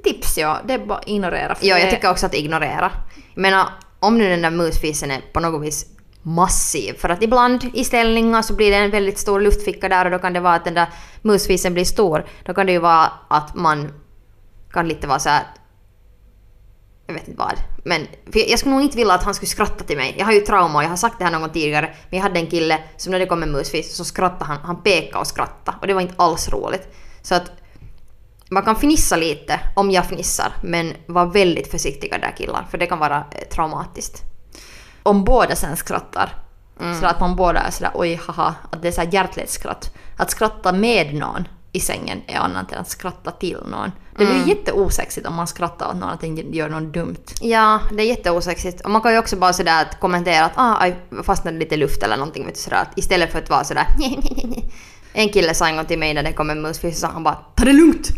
tips 0.04 0.38
ja, 0.38 0.58
det 0.66 0.74
är 0.74 0.78
bara 0.78 0.98
att 0.98 1.08
ignorera. 1.08 1.56
Ja, 1.60 1.78
jag 1.78 1.90
tycker 1.90 2.10
också 2.10 2.26
att 2.26 2.34
ignorera. 2.34 2.90
Menar, 3.34 3.66
om 4.00 4.18
nu 4.18 4.28
den 4.28 4.42
där 4.42 4.50
musfisen 4.50 5.10
är 5.10 5.20
på 5.32 5.40
något 5.40 5.62
vis 5.62 5.86
massiv, 6.22 6.94
för 6.94 7.08
att 7.08 7.22
ibland 7.22 7.64
i 7.74 7.84
ställningar 7.84 8.42
så 8.42 8.54
blir 8.54 8.70
det 8.70 8.76
en 8.76 8.90
väldigt 8.90 9.18
stor 9.18 9.40
luftficka 9.40 9.88
där 9.88 10.04
och 10.04 10.10
då 10.10 10.18
kan 10.18 10.32
det 10.32 10.40
vara 10.40 10.54
att 10.54 10.64
den 10.64 10.74
där 10.74 10.88
musfisen 11.22 11.74
blir 11.74 11.84
stor. 11.84 12.26
Då 12.44 12.54
kan 12.54 12.66
det 12.66 12.72
ju 12.72 12.78
vara 12.78 13.12
att 13.28 13.54
man 13.54 13.92
kan 14.72 14.88
lite 14.88 15.06
vara 15.06 15.18
så 15.18 15.28
här. 15.28 15.44
Jag 17.06 17.14
vet 17.14 17.28
inte 17.28 17.38
vad. 17.38 17.54
Men 17.84 18.06
för 18.32 18.50
jag 18.50 18.58
skulle 18.58 18.74
nog 18.74 18.82
inte 18.82 18.96
vilja 18.96 19.14
att 19.14 19.22
han 19.22 19.34
skulle 19.34 19.48
skratta 19.48 19.84
till 19.84 19.96
mig. 19.96 20.14
Jag 20.18 20.26
har 20.26 20.32
ju 20.32 20.40
trauma 20.40 20.78
och 20.78 20.84
jag 20.84 20.88
har 20.88 20.96
sagt 20.96 21.18
det 21.18 21.24
här 21.24 21.32
någon 21.32 21.40
gång 21.40 21.50
tidigare. 21.50 21.94
Men 22.10 22.16
jag 22.16 22.22
hade 22.22 22.40
en 22.40 22.46
kille 22.46 22.78
som 22.96 23.10
när 23.10 23.18
det 23.18 23.26
kom 23.26 23.42
en 23.42 23.52
musfis 23.52 23.96
så 23.96 24.04
skrattade 24.04 24.44
han. 24.44 24.58
Han 24.62 24.82
pekade 24.82 25.18
och 25.18 25.26
skrattade. 25.26 25.78
Och 25.80 25.86
det 25.86 25.94
var 25.94 26.00
inte 26.00 26.14
alls 26.16 26.48
roligt. 26.48 26.88
Så 27.22 27.34
att 27.34 27.52
man 28.50 28.62
kan 28.62 28.76
fnissa 28.76 29.16
lite 29.16 29.60
om 29.76 29.90
jag 29.90 30.06
fnissar. 30.06 30.52
Men 30.62 30.94
var 31.06 31.26
väldigt 31.26 31.70
försiktiga 31.70 32.18
där 32.18 32.34
killar. 32.36 32.66
För 32.70 32.78
det 32.78 32.86
kan 32.86 32.98
vara 32.98 33.24
eh, 33.30 33.48
traumatiskt 33.48 34.29
om 35.02 35.24
båda 35.24 35.56
sen 35.56 35.76
skrattar. 35.76 36.34
Mm. 36.80 37.00
Så 37.00 37.06
att 37.06 37.20
man 37.20 37.36
båda 37.36 37.60
är 37.60 37.70
sådär 37.70 37.90
oj 37.94 38.20
haha, 38.26 38.54
att 38.70 38.82
det 38.82 38.88
är 38.88 38.92
såhär 38.92 39.08
hjärtligt 39.12 39.50
skratt. 39.50 39.94
Att 40.16 40.30
skratta 40.30 40.72
med 40.72 41.14
någon 41.14 41.48
i 41.72 41.80
sängen 41.80 42.18
är 42.26 42.38
annat 42.38 42.72
än 42.72 42.78
att 42.78 42.90
skratta 42.90 43.30
till 43.30 43.56
någon. 43.66 43.92
Det 44.18 44.26
blir 44.26 44.36
Mm. 44.36 44.48
jätteosexigt 44.48 45.26
om 45.26 45.34
man 45.34 45.46
skrattar 45.46 45.88
åt 45.88 45.96
någon 45.96 46.08
att 46.10 46.20
den 46.20 46.52
gör 46.52 46.68
något 46.68 46.94
dumt. 46.94 47.16
Ja, 47.40 47.80
det 47.92 48.02
är 48.02 48.06
jätteosexigt. 48.06 48.80
Och 48.80 48.90
man 48.90 49.00
kan 49.02 49.12
ju 49.12 49.18
också 49.18 49.36
bara 49.36 49.52
sådär 49.52 49.82
att 49.82 50.00
kommentera 50.00 50.44
att 50.44 50.52
ah, 50.54 50.76
aj, 50.80 50.96
fastnade 51.24 51.58
lite 51.58 51.76
luft 51.76 52.02
eller 52.02 52.16
någonting. 52.16 52.46
Vet 52.46 52.54
du, 52.54 52.60
sådär, 52.60 52.76
att 52.76 52.98
istället 52.98 53.32
för 53.32 53.38
att 53.38 53.50
vara 53.50 53.64
sådär 53.64 53.86
En 55.12 55.28
kille 55.28 55.54
sa 55.54 55.68
en 55.68 55.76
gång 55.76 55.84
till 55.86 55.98
mig 55.98 56.14
när 56.14 56.22
det 56.22 56.32
kom 56.32 56.50
en 56.50 56.62
musfis 56.62 56.94
så 57.00 57.06
sa 57.06 57.12
han 57.12 57.22
bara 57.22 57.38
Ta 57.56 57.64
det 57.64 57.72
lugnt! 57.72 58.08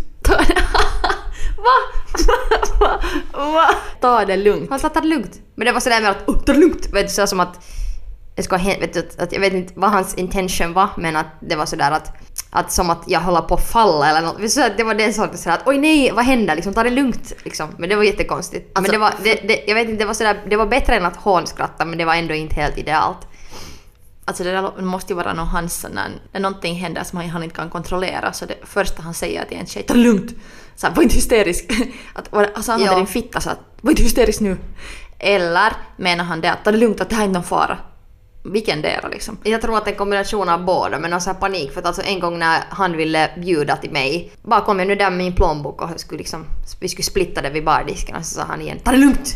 Va? 1.62 2.88
Va? 3.32 3.68
Ta 4.00 4.24
det 4.24 4.36
lugnt. 4.36 4.70
Han 4.70 4.78
sa 4.78 4.88
ta 4.88 5.00
det 5.00 5.08
lugnt. 5.08 5.40
Men 5.54 5.66
det 5.66 5.72
var 5.72 5.80
sådär 5.80 6.00
med 6.00 6.10
att 6.10 6.28
oh, 6.28 6.38
ta 6.42 6.52
det 6.52 6.58
lugnt! 6.58 6.88
Vet 6.92 7.06
du, 7.06 7.12
så 7.12 7.26
som 7.26 7.40
att 7.40 7.64
det 8.34 8.42
ska 8.42 8.56
vet 8.56 8.92
du, 8.92 9.08
att, 9.18 9.32
jag 9.32 9.40
vet 9.40 9.52
inte 9.52 9.72
vad 9.76 9.90
hans 9.90 10.14
intention 10.14 10.72
var 10.72 10.88
men 10.96 11.16
att 11.16 11.26
det 11.40 11.56
var 11.56 11.66
sådär 11.66 11.90
att, 11.90 12.16
att 12.50 12.72
som 12.72 12.90
att 12.90 13.02
jag 13.06 13.20
håller 13.20 13.40
på 13.40 13.54
att 13.54 13.68
falla 13.68 14.10
eller 14.10 14.20
något. 14.20 14.50
Så 14.50 14.68
det 14.76 14.84
var 14.84 14.94
den 14.94 15.14
sorten 15.14 15.38
sådär 15.38 15.56
att 15.56 15.66
oj 15.66 15.78
nej 15.78 16.12
vad 16.12 16.24
händer 16.24 16.54
liksom, 16.54 16.74
ta 16.74 16.82
det 16.82 16.90
lugnt 16.90 17.32
liksom. 17.44 17.68
Men 17.78 17.88
det 17.88 17.96
var 17.96 18.02
jättekonstigt. 18.02 18.78
Alltså- 18.78 18.92
men 18.92 19.00
det 19.00 19.06
var, 19.06 19.12
det, 19.22 19.34
det, 19.48 19.64
jag 19.66 19.74
vet 19.74 19.88
inte, 19.88 20.02
det 20.02 20.06
var 20.06 20.14
sådär, 20.14 20.42
det 20.50 20.56
var 20.56 20.66
bättre 20.66 20.96
än 20.96 21.04
att 21.04 21.16
hånskratta 21.16 21.84
men 21.84 21.98
det 21.98 22.04
var 22.04 22.14
ändå 22.14 22.34
inte 22.34 22.54
helt 22.54 22.78
idealt. 22.78 23.28
Alltså 24.24 24.44
det 24.44 24.52
där 24.52 24.82
måste 24.82 25.12
ju 25.12 25.16
vara 25.16 25.32
någon 25.32 25.46
hans 25.46 25.80
sån 25.80 25.94
där- 25.94 26.20
när 26.32 26.40
någonting 26.40 26.74
händer 26.74 27.04
som 27.04 27.18
han, 27.18 27.42
inte 27.42 27.56
kan 27.56 27.70
kontrollera 27.70 28.32
så 28.32 28.46
det 28.46 28.58
första 28.64 29.02
han 29.02 29.14
säger 29.14 29.44
till 29.44 29.58
en 29.58 29.66
tjej 29.66 29.82
ta 29.82 29.94
det 29.94 30.00
lugnt. 30.00 30.34
Så 30.76 30.86
här, 30.86 30.94
var 30.94 31.02
inte 31.02 31.14
hysterisk. 31.14 31.64
Att, 32.14 32.34
alltså 32.56 32.72
han 32.72 32.82
hade 32.82 32.96
din 33.00 33.06
fitta 33.06 33.40
så 33.40 33.50
att 33.50 33.58
var 33.80 33.90
inte 33.90 34.02
hysterisk 34.02 34.40
nu. 34.40 34.56
Eller 35.18 35.72
menar 35.96 36.24
han 36.24 36.40
det 36.40 36.52
att 36.52 36.64
ta 36.64 36.72
det 36.72 36.78
lugnt 36.78 37.00
att 37.00 37.08
det 37.10 37.14
här 37.14 37.22
är 37.22 37.26
inte 37.26 37.38
någon 37.38 37.44
fara. 37.48 37.78
Vilken 38.44 38.84
är 38.84 39.08
liksom. 39.10 39.38
Jag 39.42 39.62
tror 39.62 39.76
att 39.76 39.86
en 39.88 39.94
kombination 39.94 40.48
av 40.48 40.64
båda 40.64 40.98
men 40.98 41.12
alltså 41.12 41.34
panik 41.34 41.72
för 41.72 41.80
att 41.80 41.86
alltså 41.86 42.02
en 42.02 42.20
gång 42.20 42.38
när 42.38 42.60
han 42.70 42.96
ville 42.96 43.30
bjuda 43.36 43.76
till 43.76 43.90
mig 43.90 44.32
bara 44.42 44.60
kom 44.60 44.78
jag 44.78 44.88
nu 44.88 44.94
där 44.94 45.10
med 45.10 45.18
min 45.18 45.34
plånbok 45.34 45.82
och 45.82 46.00
skulle 46.00 46.18
liksom, 46.18 46.46
vi 46.80 46.88
skulle 46.88 47.04
splitta 47.04 47.42
det 47.42 47.50
vid 47.50 47.64
bardisken 47.64 48.16
och 48.16 48.24
så 48.24 48.34
sa 48.34 48.42
han 48.42 48.60
igen 48.60 48.78
ta 48.84 48.90
det 48.90 48.96
lugnt! 48.98 49.34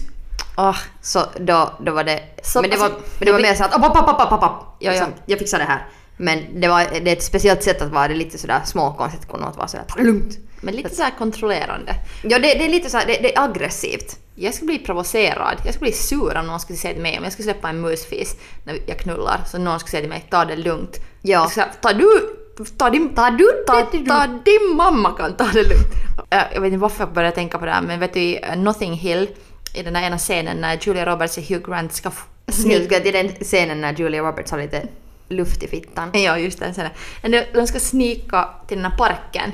Åh, 0.57 0.77
Så 1.01 1.23
då, 1.41 1.73
då 1.81 1.93
var 1.93 2.05
det... 2.05 2.21
Så- 2.43 2.61
men 2.61 2.71
det 2.71 2.77
var, 2.77 2.85
alltså, 2.85 3.01
men 3.19 3.27
det 3.27 3.33
var 3.33 3.41
mer 3.41 3.55
så 3.55 3.65
att 3.65 3.75
app, 3.75 3.85
app, 3.97 4.09
app, 4.09 4.33
app, 4.33 4.43
app. 4.43 4.53
Ja, 4.63 4.77
ja. 4.79 4.91
Liksom, 4.93 5.09
Jag 5.27 5.39
fixar 5.39 5.59
det 5.59 5.65
här. 5.65 5.87
Men 6.17 6.61
det, 6.61 6.69
var, 6.69 6.85
det 7.01 7.11
är 7.11 7.17
ett 7.17 7.23
speciellt 7.23 7.63
sätt 7.63 7.83
att 7.83 7.91
vara 7.93 8.09
det 8.09 8.15
lite 8.15 8.39
sådär 8.39 8.61
småkonstigt. 8.65 9.29
Kunna 9.29 9.47
att 9.47 9.57
vara 9.57 9.69
sådär, 9.69 9.85
ta 9.89 9.97
det 9.97 10.03
lugnt. 10.05 10.39
men 10.61 10.75
lite 10.75 10.95
så 10.95 11.03
här 11.03 11.13
kontrollerande. 11.19 11.95
Ja, 12.23 12.39
det, 12.39 12.55
det 12.55 12.65
är 12.65 12.69
lite 12.69 12.91
såhär, 12.91 13.07
det, 13.07 13.13
det 13.13 13.37
är 13.37 13.43
aggressivt. 13.43 14.17
Jag 14.35 14.55
skulle 14.55 14.67
bli 14.67 14.79
provocerad. 14.79 15.57
Jag 15.65 15.75
skulle 15.75 15.91
bli 15.91 15.93
sur 15.93 16.37
om 16.37 16.47
någon 16.47 16.61
skulle 16.61 16.77
säga 16.79 16.95
till 16.95 17.03
mig, 17.03 17.19
om 17.19 17.25
jag 17.25 17.33
skulle 17.33 17.53
släppa 17.53 17.69
en 17.69 17.81
musfis 17.81 18.37
när 18.65 18.79
jag 18.87 18.99
knullar, 18.99 19.41
så 19.47 19.59
någon 19.59 19.81
skulle 19.81 19.91
säga 19.91 20.01
till 20.01 20.11
mig 20.11 20.27
ta 20.31 20.45
det 20.45 20.57
lugnt. 20.57 20.97
Ja. 21.23 21.39
Jag 21.41 21.51
skulle 21.51 21.65
säga, 21.65 21.75
ta 21.81 21.93
du, 21.93 22.21
ta 22.79 22.91
din, 22.91 23.15
ta 23.15 23.31
du, 23.31 23.49
ta, 23.67 23.83
ta 24.09 24.27
din 24.45 24.77
mamma 24.77 25.11
kan 25.13 25.37
ta 25.37 25.45
det 25.45 25.63
lugnt. 25.63 25.93
Äh, 26.31 26.39
Jag 26.55 26.61
vet 26.61 26.67
inte 26.73 26.79
varför 26.83 27.05
jag 27.05 27.13
började 27.13 27.35
tänka 27.35 27.59
på 27.59 27.65
det 27.65 27.71
här, 27.73 27.83
men 27.83 28.01
vet 28.01 28.15
du 28.15 28.21
i 28.21 28.45
uh, 28.53 28.57
Notting 28.59 28.95
Hill, 28.95 29.29
i 29.77 29.83
den 29.83 29.93
där 29.95 30.03
ena 30.03 30.19
scenen 30.19 30.57
när 30.61 30.79
Julia 30.83 31.07
Roberts 31.07 31.37
och 31.39 31.43
Hugh 31.45 31.71
Grant 31.71 31.93
ska 31.93 32.09
f- 32.09 32.25
Jag 32.47 32.55
snika 32.55 32.85
ska 32.85 33.01
till 33.01 33.13
den 33.13 33.29
scenen 33.29 33.81
när 33.81 33.93
Julia 33.95 34.23
Roberts 34.23 34.51
har 34.51 34.59
lite 34.59 34.83
luft 35.29 35.63
i 35.63 35.69
fittan. 35.69 36.11
Ja, 36.13 36.39
just 36.39 36.59
den 36.59 36.73
scenen. 36.73 36.91
De, 37.55 37.67
ska 37.67 37.79
snika 37.81 38.49
till 38.67 38.77
den 38.83 38.91
här 38.91 38.99
parken. 38.99 39.53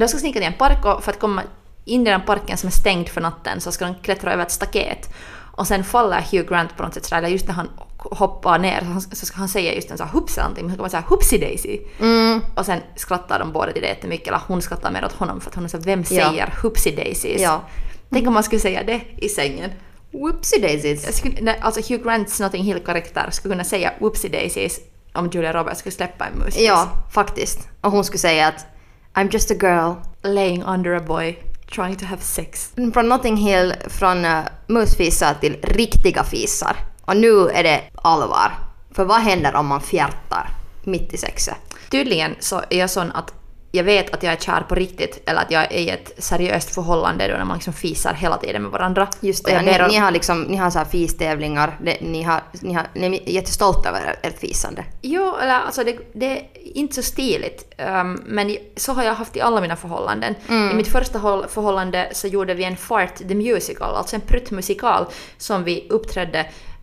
De 0.00 0.08
ska 0.08 0.18
snika 0.18 0.38
till 0.38 0.46
en 0.46 0.52
park 0.52 0.84
och 0.84 1.04
för 1.04 1.10
att 1.12 1.18
komma 1.18 1.42
in 1.84 2.06
i 2.06 2.10
den 2.10 2.20
parken 2.20 2.56
som 2.56 2.66
är 2.66 2.70
stängd 2.72 3.08
för 3.08 3.20
natten 3.20 3.60
så 3.60 3.72
ska 3.72 3.84
de 3.84 3.94
klättra 4.02 4.32
över 4.32 4.42
ett 4.42 4.50
staket. 4.52 5.14
Och 5.56 5.66
sen 5.66 5.84
faller 5.84 6.20
Hugh 6.30 6.48
Grant 6.48 6.76
på 6.76 6.82
något 6.82 6.94
sätt 6.94 7.04
sådär, 7.04 7.18
eller 7.18 7.28
just 7.28 7.46
när 7.46 7.54
han 7.54 7.70
hoppar 7.98 8.58
ner 8.58 8.86
så, 9.12 9.26
ska 9.26 9.36
han 9.38 9.48
säga 9.48 9.74
just 9.74 9.90
en 9.90 9.98
sån 9.98 10.06
här 10.06 10.14
eller 10.16 10.42
någonting, 10.42 10.64
men 10.64 10.72
så 10.72 10.76
kommer 10.76 10.88
säga 10.90 11.04
hoopsie 11.08 11.38
daisy. 11.38 11.78
Mm. 12.00 12.40
Och 12.54 12.66
sen 12.66 12.80
skrattar 12.96 13.38
de 13.38 13.52
båda 13.52 13.72
till 13.72 13.82
det 13.82 13.88
jättemycket, 13.88 14.28
eller 14.28 14.40
hon 14.46 14.62
skrattar 14.62 14.90
mer 14.90 15.04
åt 15.04 15.12
honom 15.12 15.40
för 15.40 15.50
att 15.50 15.54
hon 15.54 15.64
är 15.64 15.68
så 15.68 15.78
vem 15.78 16.04
Ja. 16.10 16.30
säger 16.30 16.54
hoopsie 16.62 16.96
daisies? 16.96 17.42
Ja. 17.42 17.62
Tänk 18.10 18.28
om 18.28 18.34
man 18.34 18.42
skulle 18.42 18.60
säga 18.60 18.82
det 18.82 19.00
i 19.16 19.28
sängen. 19.28 19.70
Whoopsie 20.12 20.60
daisies. 20.60 21.16
Skulle, 21.16 21.54
alltså 21.60 21.80
Hugh 21.80 22.04
Grants 22.04 22.40
Notting 22.40 22.64
Hill-karaktär 22.64 23.30
skulle 23.30 23.54
kunna 23.54 23.64
säga 23.64 23.92
whoopsie 23.98 24.30
daisies 24.30 24.80
om 25.12 25.30
Julia 25.30 25.52
Roberts 25.52 25.78
skulle 25.78 25.92
släppa 25.92 26.26
en 26.26 26.38
mus. 26.38 26.58
Ja, 26.58 26.88
faktiskt. 27.12 27.68
Och 27.80 27.90
hon 27.90 28.04
skulle 28.04 28.18
säga 28.18 28.46
att 28.46 28.66
I'm 29.14 29.32
just 29.32 29.50
a 29.50 29.54
girl. 29.54 29.94
laying 30.22 30.62
under 30.62 30.94
a 30.94 31.00
boy 31.00 31.38
trying 31.74 31.96
to 31.96 32.04
have 32.04 32.22
sex. 32.22 32.72
Från 32.94 33.08
Notting 33.08 33.36
Hill, 33.36 33.74
från 33.86 34.24
uh, 34.24 34.40
musfisar 34.66 35.34
till 35.40 35.56
riktiga 35.62 36.24
fisar. 36.24 36.76
Och 37.00 37.16
nu 37.16 37.48
är 37.48 37.62
det 37.62 37.82
allvar. 37.94 38.52
För 38.90 39.04
vad 39.04 39.20
händer 39.20 39.54
om 39.54 39.66
man 39.66 39.80
fjärtar 39.80 40.50
mitt 40.84 41.12
i 41.12 41.16
sexet? 41.16 41.54
Tydligen 41.90 42.34
så 42.38 42.62
är 42.70 42.78
jag 42.78 42.90
sån 42.90 43.12
att 43.12 43.32
jag 43.76 43.84
vet 43.84 44.14
att 44.14 44.22
jag 44.22 44.32
är 44.32 44.36
kär 44.36 44.60
på 44.60 44.74
riktigt 44.74 45.22
eller 45.26 45.40
att 45.40 45.50
jag 45.50 45.62
är 45.62 45.78
i 45.78 45.90
ett 45.90 46.12
seriöst 46.18 46.74
förhållande 46.74 47.28
då 47.28 47.34
när 47.36 47.44
man 47.44 47.56
liksom 47.56 47.72
fisar 47.72 48.14
hela 48.14 48.36
tiden 48.36 48.62
med 48.62 48.70
varandra. 48.70 49.08
Just 49.20 49.44
det, 49.44 49.62
ni, 49.62 49.72
ber 49.72 49.88
ni 49.88 49.96
har 49.96 50.10
liksom, 50.10 50.42
ni 50.42 50.56
har 50.56 50.70
så 50.70 50.78
här 50.78 50.86
fistävlingar, 50.86 51.78
det, 51.82 52.00
ni, 52.00 52.22
har, 52.22 52.42
ni, 52.60 52.72
har, 52.74 52.86
ni 52.94 53.22
är 53.26 53.30
jättestolta 53.30 53.88
över 53.88 54.16
ert 54.22 54.38
fisande. 54.38 54.84
Jo, 55.02 55.36
eller 55.42 55.60
alltså 55.60 55.84
det, 55.84 55.98
det 56.12 56.26
är 56.26 56.46
inte 56.74 56.94
så 56.94 57.02
stiligt. 57.02 57.74
ehm, 57.76 58.22
men 58.26 58.56
så 58.76 58.92
har 58.92 59.02
jag 59.02 59.14
haft 59.14 59.36
i 59.36 59.40
alla 59.40 59.60
mina 59.60 59.76
förhållanden. 59.76 60.34
I 60.48 60.74
mitt 60.74 60.88
första 60.88 61.18
håll, 61.18 61.46
förhållande 61.48 62.08
så 62.12 62.26
gjorde 62.26 62.54
vi 62.54 62.64
en 62.64 62.76
Fart 62.76 63.16
the 63.16 63.34
Musical, 63.34 63.94
alltså 63.94 64.16
en 64.16 64.22
pruttmusikal 64.22 65.06
som 65.38 65.64
vi 65.64 65.86
uppträdde, 65.90 66.38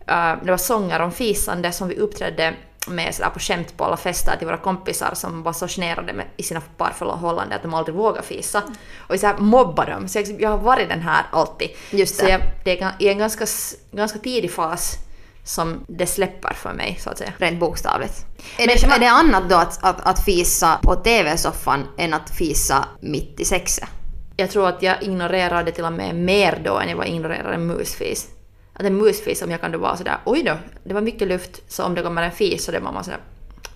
eh, 0.06 0.32
det 0.44 0.50
var 0.50 0.56
sånger 0.56 1.00
om 1.00 1.12
fisande 1.12 1.72
som 1.72 1.88
vi 1.88 1.96
uppträdde 1.96 2.54
med 2.88 3.14
sådär 3.14 3.30
på 3.30 3.38
skämt 3.38 3.76
på 3.76 3.84
alla 3.84 3.96
fester 3.96 4.36
till 4.36 4.46
våra 4.46 4.56
kompisar 4.56 5.10
som 5.14 5.42
var 5.42 5.52
så 5.52 5.68
generade 5.68 6.12
med, 6.12 6.26
i 6.36 6.42
sina 6.42 6.60
parförhållanden 6.76 7.56
att 7.56 7.62
de 7.62 7.74
aldrig 7.74 7.96
vågade 7.96 8.26
fisa. 8.26 8.62
Och 8.96 9.14
vi 9.14 9.18
så 9.18 9.26
här 9.26 9.38
mobbade 9.38 9.92
dem. 9.92 10.08
Så 10.08 10.18
jag, 10.18 10.40
jag 10.40 10.50
har 10.50 10.58
varit 10.58 10.88
den 10.88 11.00
här 11.00 11.26
alltid. 11.32 11.70
Just 11.90 12.16
Så 12.16 12.24
det. 12.24 12.30
jag, 12.30 12.40
det 12.64 12.82
är 12.82 12.92
i 12.98 13.08
en 13.08 13.18
ganska, 13.18 13.46
ganska 13.92 14.18
tidig 14.18 14.52
fas 14.52 14.98
som 15.44 15.84
det 15.88 16.06
släpper 16.06 16.54
för 16.54 16.72
mig, 16.72 16.98
så 17.00 17.10
att 17.10 17.18
säga. 17.18 17.32
Rent 17.38 17.60
bokstavligt. 17.60 18.26
Är 18.58 18.66
det, 18.66 18.82
är 18.94 19.00
det 19.00 19.10
annat 19.10 19.48
då 19.48 19.56
att, 19.56 19.84
att, 19.84 20.06
att 20.06 20.24
fisa 20.24 20.78
på 20.82 20.94
TV-soffan 20.94 21.86
än 21.98 22.14
att 22.14 22.30
fisa 22.30 22.88
mitt 23.00 23.40
i 23.40 23.44
sexet? 23.44 23.88
Jag 24.36 24.50
tror 24.50 24.68
att 24.68 24.82
jag 24.82 25.02
ignorerade 25.02 25.72
till 25.72 25.84
och 25.84 25.92
med 25.92 26.14
mer 26.14 26.60
då 26.64 26.78
än 26.78 26.88
jag 26.88 26.96
var 26.96 27.04
ignorerade 27.04 27.54
en 27.54 27.66
musfis. 27.66 28.28
Att 28.74 28.82
en 28.86 28.96
musfis, 28.96 29.42
om 29.42 29.50
jag 29.50 29.60
kan 29.60 29.72
då 29.72 29.78
vara 29.78 29.96
sådär 29.96 30.16
oj 30.24 30.42
då, 30.42 30.56
det 30.84 30.94
var 30.94 31.00
mycket 31.00 31.28
luft, 31.28 31.62
så 31.72 31.84
om 31.84 31.94
det 31.94 32.02
kommer 32.02 32.22
en 32.22 32.32
fis 32.32 32.64
så 32.64 32.72
det 32.72 32.80
var 32.80 32.92
man 32.92 33.04
sådär 33.04 33.20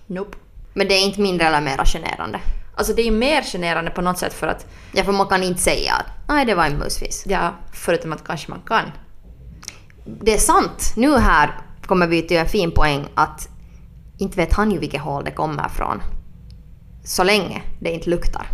nope. 0.07 0.37
Men 0.73 0.87
det 0.87 0.93
är 0.93 1.05
inte 1.05 1.21
mindre 1.21 1.47
eller 1.47 1.61
mer 1.61 1.85
generande. 1.85 2.39
Alltså 2.75 2.93
det 2.93 3.01
är 3.01 3.05
ju 3.05 3.11
mer 3.11 3.41
generande 3.43 3.91
på 3.91 4.01
något 4.01 4.17
sätt 4.17 4.33
för 4.33 4.47
att, 4.47 4.65
Ja, 4.93 5.03
för 5.03 5.11
man 5.11 5.27
kan 5.27 5.43
inte 5.43 5.61
säga 5.61 5.93
att 5.93 6.27
nej, 6.27 6.45
det 6.45 6.55
var 6.55 6.65
en 6.65 6.77
musfis. 6.77 7.23
ja, 7.27 7.53
förutom 7.73 8.13
att 8.13 8.27
kanske 8.27 8.51
man 8.51 8.61
kan. 8.67 8.91
Det 10.05 10.33
är 10.33 10.37
sant. 10.37 10.93
Nu 10.95 11.17
här 11.17 11.59
kommer 11.85 12.07
vi 12.07 12.21
till 12.21 12.37
en 12.37 12.45
fin 12.45 12.71
poäng 12.71 13.07
att 13.15 13.49
inte 14.17 14.37
vet 14.37 14.53
han 14.53 14.71
ju 14.71 14.77
vilket 14.79 15.01
håll 15.01 15.23
det 15.23 15.31
kommer 15.31 15.69
från. 15.69 16.01
Så 17.03 17.23
länge 17.23 17.61
det 17.79 17.91
inte 17.91 18.09
luktar. 18.09 18.47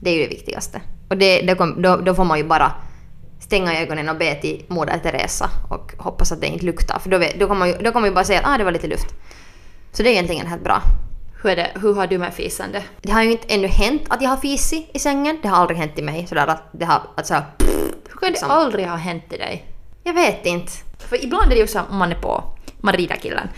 Det 0.00 0.10
är 0.10 0.14
ju 0.14 0.22
det 0.22 0.28
viktigaste. 0.28 0.80
Och 1.08 1.16
det, 1.16 1.42
det 1.42 1.54
kom, 1.54 1.82
då, 1.82 1.96
då 1.96 2.14
får 2.14 2.24
man 2.24 2.38
ju 2.38 2.44
bara 2.44 2.72
stänga 3.40 3.80
ögonen 3.80 4.08
och 4.08 4.16
be 4.16 4.34
till 4.34 4.64
Moder 4.68 4.98
Teresa 4.98 5.50
och 5.70 5.92
hoppas 5.98 6.32
att 6.32 6.40
det 6.40 6.46
inte 6.46 6.64
luktar. 6.66 6.98
För 6.98 7.10
då, 7.10 7.18
vet, 7.18 7.40
då, 7.40 7.54
man 7.54 7.68
ju, 7.68 7.74
då 7.74 7.92
man 7.92 8.04
ju 8.04 8.10
bara 8.10 8.24
säga 8.24 8.40
att 8.40 8.46
ah, 8.46 8.58
det 8.58 8.64
var 8.64 8.72
lite 8.72 8.86
luft. 8.86 9.14
Så 9.92 10.02
det 10.02 10.08
är 10.08 10.12
egentligen 10.12 10.46
helt 10.46 10.64
bra. 10.64 10.82
Hur, 11.42 11.50
är 11.50 11.56
det, 11.56 11.70
hur 11.74 11.94
har 11.94 12.06
du 12.06 12.18
med 12.18 12.34
fisande? 12.34 12.82
Det 13.02 13.12
har 13.12 13.22
ju 13.22 13.30
inte 13.32 13.54
ännu 13.54 13.66
hänt 13.66 14.02
att 14.08 14.22
jag 14.22 14.30
har 14.30 14.36
fisit 14.36 14.90
i 14.94 14.98
sängen. 14.98 15.38
Det 15.42 15.48
har 15.48 15.56
aldrig 15.56 15.78
hänt 15.78 15.98
i 15.98 16.02
mig 16.02 16.26
sådär 16.26 16.46
att 16.46 16.62
det 16.72 16.84
har... 16.84 17.02
Att 17.16 17.26
så 17.26 17.34
här, 17.34 17.44
Hur 17.58 17.66
kan 18.10 18.18
det 18.20 18.28
Liksom. 18.30 18.50
aldrig 18.50 18.86
ha 18.86 18.96
hänt 18.96 19.24
i 19.32 19.36
dig? 19.36 19.64
jag 20.04 20.14
vet 20.14 20.46
inte. 20.46 20.72
För 20.98 21.24
ibland 21.24 21.46
är 21.46 21.54
det 21.54 21.60
ju 21.60 21.66
så 21.66 21.80
om 21.90 21.96
man 21.96 22.12
är 22.12 22.16
på, 22.20 22.44
man 22.80 22.94
rider 22.94 23.16
killen. 23.16 23.48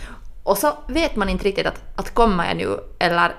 Och 0.43 0.57
så 0.57 0.73
vet 0.87 1.15
man 1.15 1.29
inte 1.29 1.45
riktigt 1.45 1.67
att, 1.67 1.81
att 1.95 2.13
kommer 2.13 2.47
jag 2.47 2.57
nu 2.57 2.79
eller 2.99 3.35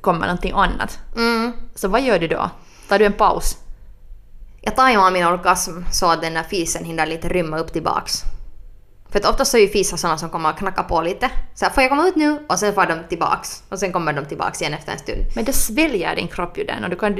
kommer 0.00 0.20
någonting 0.26 0.52
annat. 0.54 0.98
Mm. 1.16 1.52
Så 1.74 1.88
vad 1.88 2.02
gör 2.02 2.18
du 2.18 2.28
då? 2.28 2.50
Tar 2.88 2.98
du 2.98 3.04
en 3.04 3.12
paus? 3.12 3.56
Jag 4.66 4.76
tajmar 4.76 5.10
min 5.10 5.26
orgasm 5.26 5.70
så 5.92 6.06
att 6.06 6.22
den 6.22 6.34
där 6.34 6.42
fisen 6.42 6.84
hinner 6.84 7.06
lite 7.06 7.28
rymma 7.28 7.58
upp 7.58 7.72
tillbaks. 7.72 8.22
För 9.10 9.18
att 9.18 9.26
oftast 9.26 9.54
är 9.54 9.58
ju 9.58 9.68
fisar 9.68 9.96
såna 9.96 10.18
som 10.18 10.30
kommer 10.30 10.48
att 10.48 10.58
knacka 10.58 10.82
på 10.82 11.02
lite. 11.02 11.30
Så 11.54 11.64
här, 11.64 11.72
får 11.72 11.82
jag 11.82 11.90
komma 11.90 12.08
ut 12.08 12.16
nu? 12.16 12.38
Och 12.48 12.58
sen 12.58 12.74
får 12.74 12.86
de 12.86 12.98
tillbaks. 13.08 13.62
Och 13.68 13.78
sen 13.78 13.92
kommer 13.92 14.12
de 14.12 14.24
tillbaks 14.24 14.60
igen 14.60 14.74
efter 14.74 14.92
en 14.92 14.98
stund. 14.98 15.18
Men 15.34 15.44
då 15.44 15.52
sväljer 15.52 16.16
din 16.16 16.28
kropp 16.28 16.58
ju 16.58 16.64
den 16.64 16.84
och 16.84 16.90
du, 16.90 16.96
kan, 16.96 17.14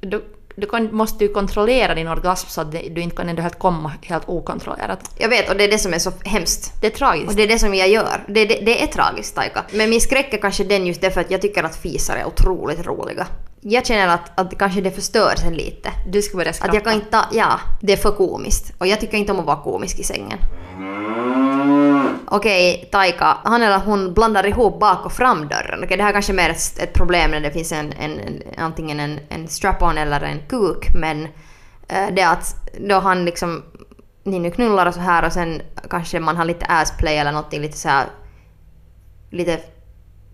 du, 0.00 0.24
du, 0.56 0.66
kan, 0.66 0.94
måste 0.94 1.24
ju 1.24 1.32
kontrollera 1.32 1.94
din 1.94 2.08
orgasm 2.08 2.48
så 2.48 2.60
att 2.60 2.72
du 2.72 3.00
inte 3.00 3.16
kan 3.16 3.28
ändå 3.28 3.42
helt 3.42 3.58
komma 3.58 3.92
helt 4.02 4.28
okontrollerat. 4.28 5.10
Jag 5.18 5.28
vet, 5.28 5.50
och 5.50 5.56
det 5.56 5.64
är 5.64 5.70
det 5.70 5.78
som 5.78 5.94
är 5.94 5.98
så 5.98 6.12
hemskt. 6.24 6.72
Det 6.80 6.86
är 6.86 6.90
tragiskt. 6.90 7.28
Och 7.28 7.36
det 7.36 7.42
är 7.42 7.48
det 7.48 7.58
som 7.58 7.74
jag 7.74 7.88
gör. 7.88 8.24
Det, 8.28 8.44
det, 8.44 8.60
det 8.64 8.82
är 8.82 8.86
tragiskt, 8.86 9.34
Taika. 9.34 9.64
Men 9.72 9.90
min 9.90 10.00
skräck 10.00 10.34
är 10.34 10.38
kanske 10.38 10.64
den 10.64 10.86
just 10.86 11.00
därför 11.00 11.20
att 11.20 11.30
jag 11.30 11.42
tycker 11.42 11.62
att 11.62 11.76
fisar 11.76 12.16
är 12.16 12.26
otroligt 12.26 12.86
roliga. 12.86 13.26
Jag 13.60 13.86
känner 13.86 14.08
att, 14.08 14.40
att 14.40 14.58
kanske 14.58 14.80
det 14.80 14.90
förstör 14.90 15.34
sen 15.36 15.54
lite. 15.54 15.92
Du 16.06 16.22
ska 16.22 16.36
börja 16.36 16.52
skratta. 16.52 16.70
Att 16.70 16.74
jag 16.74 16.84
kan 16.84 16.92
inte 16.92 17.24
ja, 17.32 17.60
det 17.80 17.92
är 17.92 17.96
för 17.96 18.12
komiskt. 18.12 18.72
Och 18.78 18.86
jag 18.86 19.00
tycker 19.00 19.18
inte 19.18 19.32
om 19.32 19.40
att 19.40 19.46
vara 19.46 19.62
komisk 19.62 19.98
i 19.98 20.02
sängen. 20.02 20.38
Okej, 22.32 22.88
Taika, 22.92 23.36
han 23.44 23.62
eller 23.62 23.78
hon 23.78 24.14
blandar 24.14 24.46
ihop 24.46 24.80
bak 24.80 25.06
och 25.06 25.12
framdörren. 25.12 25.84
Okej, 25.84 25.96
det 25.96 26.02
här 26.02 26.10
är 26.10 26.12
kanske 26.12 26.32
mer 26.32 26.50
ett, 26.50 26.78
ett 26.78 26.92
problem 26.92 27.30
när 27.30 27.40
det 27.40 27.50
finns 27.50 27.72
en, 27.72 27.92
en, 27.92 28.18
en, 28.18 28.42
antingen 28.56 29.00
en, 29.00 29.20
en 29.28 29.48
strap-on 29.48 29.98
eller 29.98 30.20
en 30.20 30.38
kuk, 30.48 30.86
men 30.94 31.24
eh, 31.88 32.06
det 32.12 32.22
är 32.22 32.32
att 32.32 32.70
då 32.88 32.98
han 32.98 33.24
liksom, 33.24 33.62
ni 34.24 34.38
nu 34.38 34.50
knullar 34.50 34.86
och 34.86 34.94
så 34.94 35.00
här 35.00 35.24
och 35.24 35.32
sen 35.32 35.62
kanske 35.90 36.20
man 36.20 36.36
har 36.36 36.44
lite 36.44 36.66
assplay 36.66 37.16
eller 37.16 37.32
någonting 37.32 37.60
lite 37.60 37.76
så 37.76 37.88
här 37.88 38.06
lite, 39.30 39.60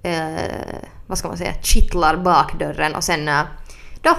eh, 0.03 0.79
vad 1.07 1.19
ska 1.19 1.29
man 1.29 1.39
säga, 1.39 1.55
kittlar 1.63 2.17
bakdörren 2.17 2.95
och 2.95 3.05
sen 3.05 3.29
eh, 3.29 3.43
då 4.01 4.17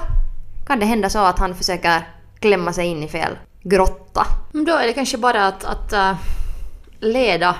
kan 0.67 0.79
det 0.79 0.86
hända 0.86 1.10
så 1.10 1.20
att 1.20 1.39
han 1.39 1.56
försöker 1.56 2.01
klämma 2.39 2.74
sig 2.74 2.88
in 2.88 3.03
i 3.03 3.08
fel 3.08 3.38
grotta. 3.63 4.25
Men 4.51 4.65
då 4.65 4.74
är 4.75 4.88
det 4.88 4.94
kanske 4.94 5.17
bara 5.17 5.48
att, 5.48 5.63
att 5.63 5.94
äh, 5.94 6.15
leda 7.00 7.56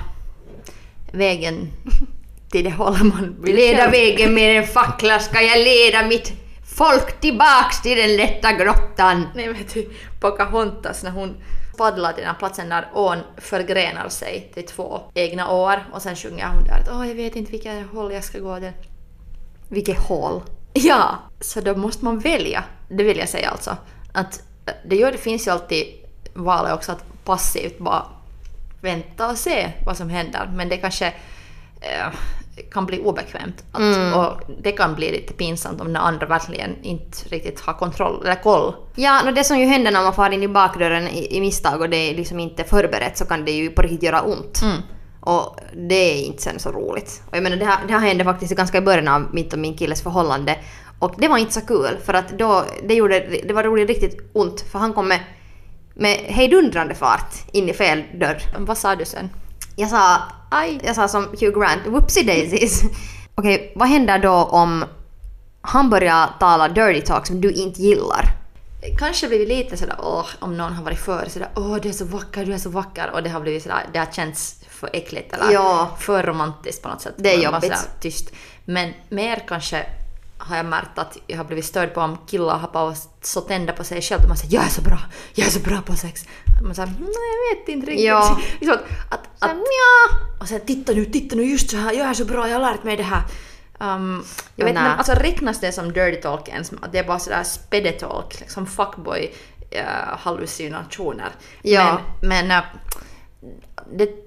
vägen 1.12 1.72
till 2.52 2.64
det 2.64 2.72
håll 2.72 3.04
man 3.04 3.36
vill 3.42 3.56
Leda 3.56 3.90
vägen 3.90 4.34
med 4.34 4.58
en 4.58 4.68
fackla 4.68 5.20
ska 5.20 5.42
jag 5.42 5.58
leda 5.58 6.08
mitt 6.08 6.34
folk 6.78 7.20
tillbaks 7.20 7.82
till 7.82 7.98
den 7.98 8.16
lätta 8.16 8.54
grottan. 8.54 9.28
Nej 9.36 9.54
vet 9.54 9.74
du, 9.74 9.90
Pocahontas 10.20 11.04
när 11.04 11.12
hon 11.12 11.36
paddlar 11.78 12.14
till 12.14 12.22
den 12.24 12.32
här 12.32 12.40
platsen 12.40 12.70
där 12.70 12.88
ån 12.94 13.18
förgrenar 13.38 14.10
sig 14.10 14.52
till 14.54 14.66
två 14.66 15.02
egna 15.14 15.52
år 15.52 15.86
och 15.94 16.02
sen 16.02 16.16
sjunger 16.16 16.48
hon 16.48 16.64
där 16.64 16.80
att 16.80 16.90
åh 16.92 17.08
jag 17.08 17.16
vet 17.16 17.36
inte 17.36 17.52
vilket 17.52 17.88
håll 17.94 18.14
jag 18.14 18.24
ska 18.24 18.40
gå 18.40 18.60
till. 18.60 18.72
Vilket 19.70 20.00
hål. 20.00 20.42
Ja, 20.74 21.16
så 21.40 21.62
då 21.62 21.76
måste 21.76 22.06
man 22.06 22.20
välja. 22.20 22.64
Det 22.90 23.04
vill 23.04 23.18
jag 23.18 23.30
säga 23.30 23.50
alltså. 23.50 23.78
Att 24.14 24.44
äh, 24.66 24.74
det, 24.86 24.96
gör, 24.96 25.12
det 25.12 25.18
finns 25.18 25.48
ju 25.48 25.52
alltid 25.52 25.86
valet 26.34 26.74
också 26.74 26.92
att 26.92 27.04
passivt 27.26 27.80
bara 27.80 28.06
vänta 28.82 29.30
och 29.30 29.38
se 29.38 29.72
vad 29.86 29.98
som 29.98 30.10
händer. 30.10 30.52
Men 30.56 30.70
det 30.70 30.78
kanske... 30.78 31.08
eh, 31.82 32.14
kan 32.72 32.86
bli 32.86 33.00
obekvämt. 33.00 33.64
Att, 33.72 34.16
Och 34.16 34.42
det 34.62 34.72
kan 34.72 34.96
bli 34.96 35.12
lite 35.12 35.34
pinsamt 35.34 35.82
om 35.82 35.88
den 35.88 35.96
andra 35.96 36.26
verkligen 36.26 36.76
inte 36.84 37.18
riktigt 37.30 37.60
har 37.60 37.74
kontroll 37.74 38.22
eller 38.26 38.44
koll. 38.44 38.74
Ja, 38.96 39.22
no 39.26 39.32
det 39.32 39.44
som 39.44 39.60
ju 39.60 39.66
händer 39.66 39.92
när 39.92 40.04
man 40.04 40.14
far 40.14 40.30
in 40.30 40.44
i 40.44 40.48
bakdörren 40.48 41.08
i, 41.08 41.38
i 41.38 41.42
misstag 41.42 41.82
och 41.82 41.90
det 41.90 41.98
är 41.98 42.16
liksom 42.16 42.40
inte 42.40 42.64
förberett 42.64 43.18
så 43.18 43.26
kan 43.26 43.46
det 43.46 43.52
ju 43.52 43.70
på 43.70 43.82
riktigt 43.82 44.04
göra 44.04 44.22
ont. 44.22 44.62
Mm. 44.62 44.78
Och 45.28 45.60
det 45.74 45.96
är 45.96 46.26
inte 46.26 46.44
sen 46.44 46.60
så 46.60 46.72
roligt. 46.72 47.22
Och 47.30 47.38
jag 47.38 47.44
menar 47.44 47.58
det 47.58 47.66
här, 47.66 47.88
det 47.88 47.94
här 47.94 48.00
hände 48.00 48.24
faktiskt 48.24 48.56
ganska 48.56 48.78
i 48.78 48.82
början 48.82 49.08
av 49.08 49.28
mitt 49.34 49.54
och 49.54 49.60
min 49.60 49.78
killes 49.78 50.02
förhållande. 50.02 50.56
Och 51.00 51.16
det 51.18 51.28
var 51.28 51.38
inte 51.38 51.54
så 51.54 51.62
kul 51.62 51.98
för 52.06 52.14
att 52.14 52.30
då, 52.40 52.66
det, 52.88 52.94
gjorde, 52.94 53.20
det 53.48 53.54
var 53.54 53.64
roligt 53.64 53.90
riktigt 53.90 54.30
ont 54.34 54.62
för 54.72 54.80
han 54.80 54.94
kom 54.94 55.08
med, 55.08 55.20
med 55.94 56.18
hejdundrande 56.18 56.96
fart 56.96 57.34
in 57.52 57.70
i 57.70 57.74
fel 57.74 58.04
dörr. 58.20 58.42
Vad 58.58 58.78
sa 58.78 58.96
du 58.96 59.06
sen? 59.06 59.30
Jag 59.76 59.90
sa, 59.90 60.18
Aj! 60.52 60.80
jag 60.84 60.96
sa 60.96 61.08
som 61.08 61.24
Hugh 61.24 61.60
Grant, 61.60 61.82
whoopsie 61.88 62.24
daisies. 62.24 62.82
Okej, 63.36 63.74
vad 63.76 63.88
händer 63.88 64.20
då 64.20 64.34
om 64.34 64.86
han 65.62 65.90
börjar 65.90 66.30
tala 66.40 66.68
dirty 66.68 67.02
talk 67.02 67.28
som 67.28 67.42
du 67.42 67.52
inte 67.52 67.82
gillar? 67.82 68.26
Kanske 68.98 69.28
blivit 69.28 69.48
lite 69.48 69.78
sådär 69.78 69.96
åh, 70.00 70.26
om 70.40 70.58
någon 70.58 70.74
har 70.74 70.84
varit 70.84 71.00
före 71.00 71.30
sådär 71.30 71.50
åh 71.56 71.78
du 71.82 71.90
är 71.90 71.94
så 71.94 72.06
vacker, 72.06 72.46
du 72.46 72.54
är 72.54 72.58
så 72.58 72.70
vacker 72.70 73.12
och 73.14 73.24
det 73.24 73.30
har 73.30 73.42
blivit 73.42 73.64
sådär, 73.64 73.86
det 73.94 74.00
har 74.00 74.06
känts 74.06 74.57
för 74.80 74.90
äckligt 74.94 75.34
eller 75.34 75.52
Ja. 75.52 75.96
för 76.00 76.24
romantiskt 76.24 76.82
på 76.82 76.90
något 76.90 77.02
sätt. 77.02 77.14
Det 77.18 77.34
är 77.34 77.44
jobbigt. 77.44 77.90
tyst. 78.00 78.32
Men 78.66 78.94
mer 79.10 79.44
kanske 79.48 79.86
har 80.38 80.58
jag 80.58 80.66
märkt 80.66 80.98
att 80.98 81.18
jag 81.28 81.38
har 81.38 81.44
blivit 81.44 81.66
störd 81.66 81.94
på 81.94 82.02
om 82.02 82.18
killar 82.28 82.58
har 82.58 82.70
bara 82.72 82.96
så 83.22 83.42
tända 83.42 83.74
på 83.74 83.84
sig 83.84 84.02
själv. 84.02 84.28
Man 84.28 84.38
säger 84.38 84.54
jag 84.54 84.66
är 84.66 84.70
så 84.70 84.82
bra, 84.82 85.00
jag 85.34 85.48
är 85.48 85.52
så 85.52 85.60
bra 85.60 85.82
på 85.82 85.96
sex. 85.96 86.26
Man 86.64 86.76
säger 86.76 86.88
nej 86.88 87.10
jag 87.10 87.60
vet 87.60 87.70
inte 87.70 87.88
riktigt. 87.92 88.06
Ja. 88.06 88.40
liksom 88.60 88.78
att, 89.10 89.14
att, 89.14 89.50
att, 89.50 89.58
Nja. 89.58 90.20
och 90.40 90.48
sen 90.48 90.60
titta 90.66 90.94
nu, 90.94 91.06
titta 91.06 91.36
nu 91.36 91.44
just 91.44 91.70
så 91.70 91.78
här, 91.78 91.94
jag 91.94 92.08
är 92.08 92.14
så 92.14 92.26
bra, 92.26 92.50
jag 92.50 92.60
har 92.60 92.72
lärt 92.72 92.84
mig 92.84 92.98
det 92.98 93.04
här. 93.04 93.24
Um, 93.80 94.26
jag 94.56 94.66
vet 94.66 94.74
men 94.74 94.88
alltså 94.88 95.14
räknas 95.14 95.60
det 95.60 95.72
som 95.72 95.94
dirty 95.94 96.22
talk 96.22 96.48
ens? 96.48 96.72
Att 96.82 96.92
det 96.92 97.00
är 97.00 97.04
bara 97.04 97.20
sådär 97.20 97.44
spedetalk, 97.44 98.40
liksom 98.40 98.68
fuckboy 98.68 99.34
uh, 99.76 100.18
hallucinationer. 100.18 101.30
Ja. 101.62 102.00
Men, 102.22 102.48
men 102.48 102.52
äh, 102.52 102.64
det, 103.92 104.27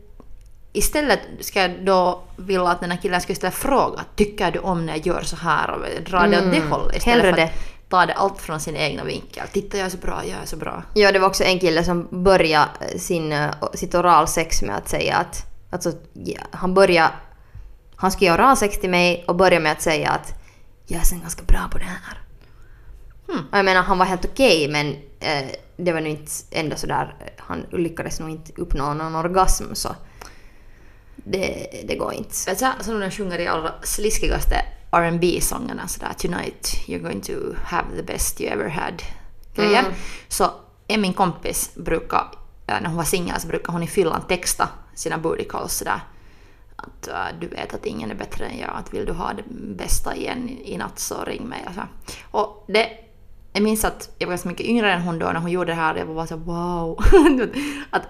istället 0.73 1.21
ska 1.41 1.61
jag 1.61 1.85
då 1.85 2.23
vilja 2.37 2.69
att 2.69 2.81
den 2.81 2.91
här 2.91 2.99
killen 2.99 3.21
ska 3.21 3.33
istället 3.33 3.55
fråga 3.55 4.05
tycker 4.17 4.51
du 4.51 4.59
om 4.59 4.87
när 4.87 4.97
jag 4.97 5.07
gör 5.07 5.23
så 5.23 5.37
här 5.37 5.71
och 5.71 6.03
dra 6.11 6.27
det 6.27 6.39
åt 6.39 6.53
det 6.53 6.61
hållet 6.61 6.97
istället 6.97 7.25
Mm. 7.25 7.35
Hellre 7.35 7.47
för 7.47 7.55
att 7.55 7.89
ta 7.89 8.07
det 8.07 8.15
allt 8.15 8.41
från 8.41 8.61
sin 8.61 8.77
egna 8.77 9.05
vinkel. 9.05 9.47
Titta 9.53 9.77
jag 9.77 9.87
är 9.87 9.91
så 9.91 9.97
bra, 9.97 10.23
jag 10.25 10.43
är 10.43 10.47
så 10.47 10.57
bra. 10.57 10.83
Ja, 10.95 11.13
det 11.13 11.19
var 11.19 11.29
också 11.29 11.45
en 11.45 11.59
kille 11.59 11.85
som 11.85 12.09
började 12.11 12.99
sin, 12.99 13.33
eh, 13.33 13.51
sitt 13.75 13.95
oralsex 13.95 14.63
med 14.63 14.77
att 14.77 14.89
säga 14.89 15.17
att... 15.17 15.47
Alltså, 15.71 15.93
ja, 16.13 16.41
han 16.51 16.75
började... 16.75 17.11
Han 17.97 18.11
skulle 18.11 18.27
göra 18.31 18.43
oralsex 18.43 18.81
till 18.81 18.91
mig 18.91 19.25
och 19.29 19.37
började 19.37 19.63
med 19.63 19.73
att 19.73 19.83
säga 19.83 20.11
att 20.11 20.35
jag 20.87 21.01
är 21.01 21.05
sen 21.05 21.21
ganska 21.21 21.43
bra 21.43 21.69
på 21.73 21.79
det 21.79 21.85
här. 21.85 22.19
Hmm. 23.29 23.45
Jag 23.53 23.65
menar, 23.65 23.83
han 23.83 23.99
var 23.99 24.07
helt 24.07 24.25
okej 24.25 24.69
men 24.69 24.87
eh, 25.21 25.51
det 25.77 25.93
var 25.93 26.01
nog 26.01 26.11
inte 26.11 26.33
ändå 26.51 26.77
sådär... 26.77 27.15
Han 27.39 27.67
lyckades 27.73 28.21
nog 28.21 28.31
inte 28.31 28.53
uppnå 28.57 28.95
någon 28.95 29.15
orgasm 29.15 29.65
så... 29.75 29.89
Det, 31.25 31.85
det 31.89 31.97
går 31.97 32.13
inte. 32.13 32.35
Vet 32.47 32.59
du, 32.59 32.85
som 32.85 33.01
de 33.01 33.11
sjunger 33.11 33.39
i 33.39 33.47
allra 33.47 33.73
sliskigaste 33.83 34.57
rb 34.93 35.43
sångerna 35.43 35.89
sådär 35.89 36.13
“Tonight 36.19 36.87
you're 36.87 37.03
going 37.03 37.21
to 37.21 37.33
have 37.65 37.87
the 37.97 38.03
best 38.03 38.41
you 38.41 38.51
ever 38.51 38.69
had” 38.69 39.03
grejer. 39.55 39.81
Mm. 39.81 39.93
Så 40.29 40.51
en 40.89 41.01
min 41.01 41.13
kompis 41.13 41.75
brukar, 41.75 42.25
eh, 42.67 42.81
när 42.81 42.87
hon 42.87 42.97
var 42.97 43.05
singel 43.05 43.41
så 43.41 43.49
brukade 43.49 43.73
hon 43.73 43.83
i 43.83 43.87
fyllan 43.87 44.23
texta 44.29 44.69
sina 44.95 45.19
booty 45.19 45.45
calls 45.45 45.75
sådär 45.75 46.01
att 46.77 47.09
eh, 47.09 47.39
du 47.41 47.47
vet 47.47 47.75
att 47.75 47.87
ingen 47.87 48.11
är 48.11 48.15
bättre 48.15 48.47
än 48.47 48.59
jag, 48.59 48.71
att 48.75 48.95
vill 48.95 49.07
du 49.07 49.13
ha 49.13 49.33
det 49.33 49.43
bästa 49.77 50.17
igen 50.17 50.49
i, 50.49 50.77
natt 50.77 50.99
så 50.99 51.25
ring 51.25 51.45
mig. 51.45 51.65
Och, 51.69 51.75
så. 51.75 51.83
och 52.31 52.65
det, 52.69 52.89
jag 53.53 53.63
minns 53.63 53.85
att 53.85 54.15
jag 54.19 54.27
var 54.27 54.33
ganska 54.33 54.49
mycket 54.49 54.67
yngre 54.67 54.93
än 54.93 55.03
hon 55.03 55.19
då 55.19 55.27
när 55.27 55.41
hon 55.41 55.51
gjorde 55.51 55.73
det 55.73 55.77
här 55.77 55.95
jag 55.95 56.07
var 56.07 56.15
bara 56.15 56.27
så 56.27 56.37
wow. 56.37 56.99
att 57.91 58.03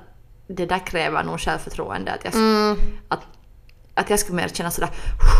det 0.56 0.66
där 0.66 0.86
kräver 0.86 1.24
nog 1.24 1.40
självförtroende. 1.40 2.12
Att 2.12 2.24
jag, 2.24 2.34
Mm. 2.34 2.76
att, 3.08 3.20
att 3.94 4.10
jag 4.10 4.18
skulle 4.18 4.36
mer 4.36 4.48
känna 4.48 4.70
sådär 4.70 4.90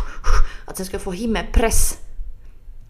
att 0.66 0.78
jag 0.78 0.86
skulle 0.86 1.00
få 1.00 1.12
himmelpress 1.12 1.98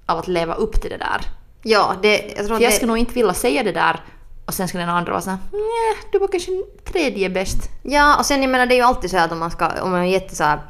av 0.07 0.19
att 0.19 0.29
leva 0.29 0.55
upp 0.55 0.81
till 0.81 0.91
det 0.91 0.97
där. 0.97 1.21
Ja, 1.63 1.95
det... 2.03 2.19
Jag 2.19 2.37
tror 2.37 2.47
För 2.47 2.55
att 2.55 2.61
jag 2.61 2.71
det, 2.71 2.75
skulle 2.77 2.87
nog 2.89 2.99
inte 2.99 3.15
vilja 3.15 3.35
säga 3.35 3.63
det 3.63 3.73
där 3.73 4.01
och 4.47 4.55
sen 4.55 4.69
skulle 4.69 4.83
den 4.83 4.91
andra 4.95 5.13
vara 5.13 5.23
såhär 5.23 5.39
nej, 5.53 6.09
du 6.13 6.19
var 6.19 6.29
kanske 6.29 6.51
tredje 6.93 7.31
bäst. 7.31 7.71
Ja, 7.83 8.17
och 8.19 8.27
sen 8.27 8.43
jag 8.43 8.51
menar 8.51 8.67
det 8.67 8.75
är 8.75 8.77
ju 8.77 8.83
alltid 8.83 9.11
så 9.11 9.17
att 9.19 9.33
om 9.33 9.39
man 9.39 9.51
ska, 9.51 9.83
om 9.83 9.91
man 9.91 10.01
är 10.01 10.05
jätte 10.05 10.37
så 10.37 10.45
här 10.45 10.61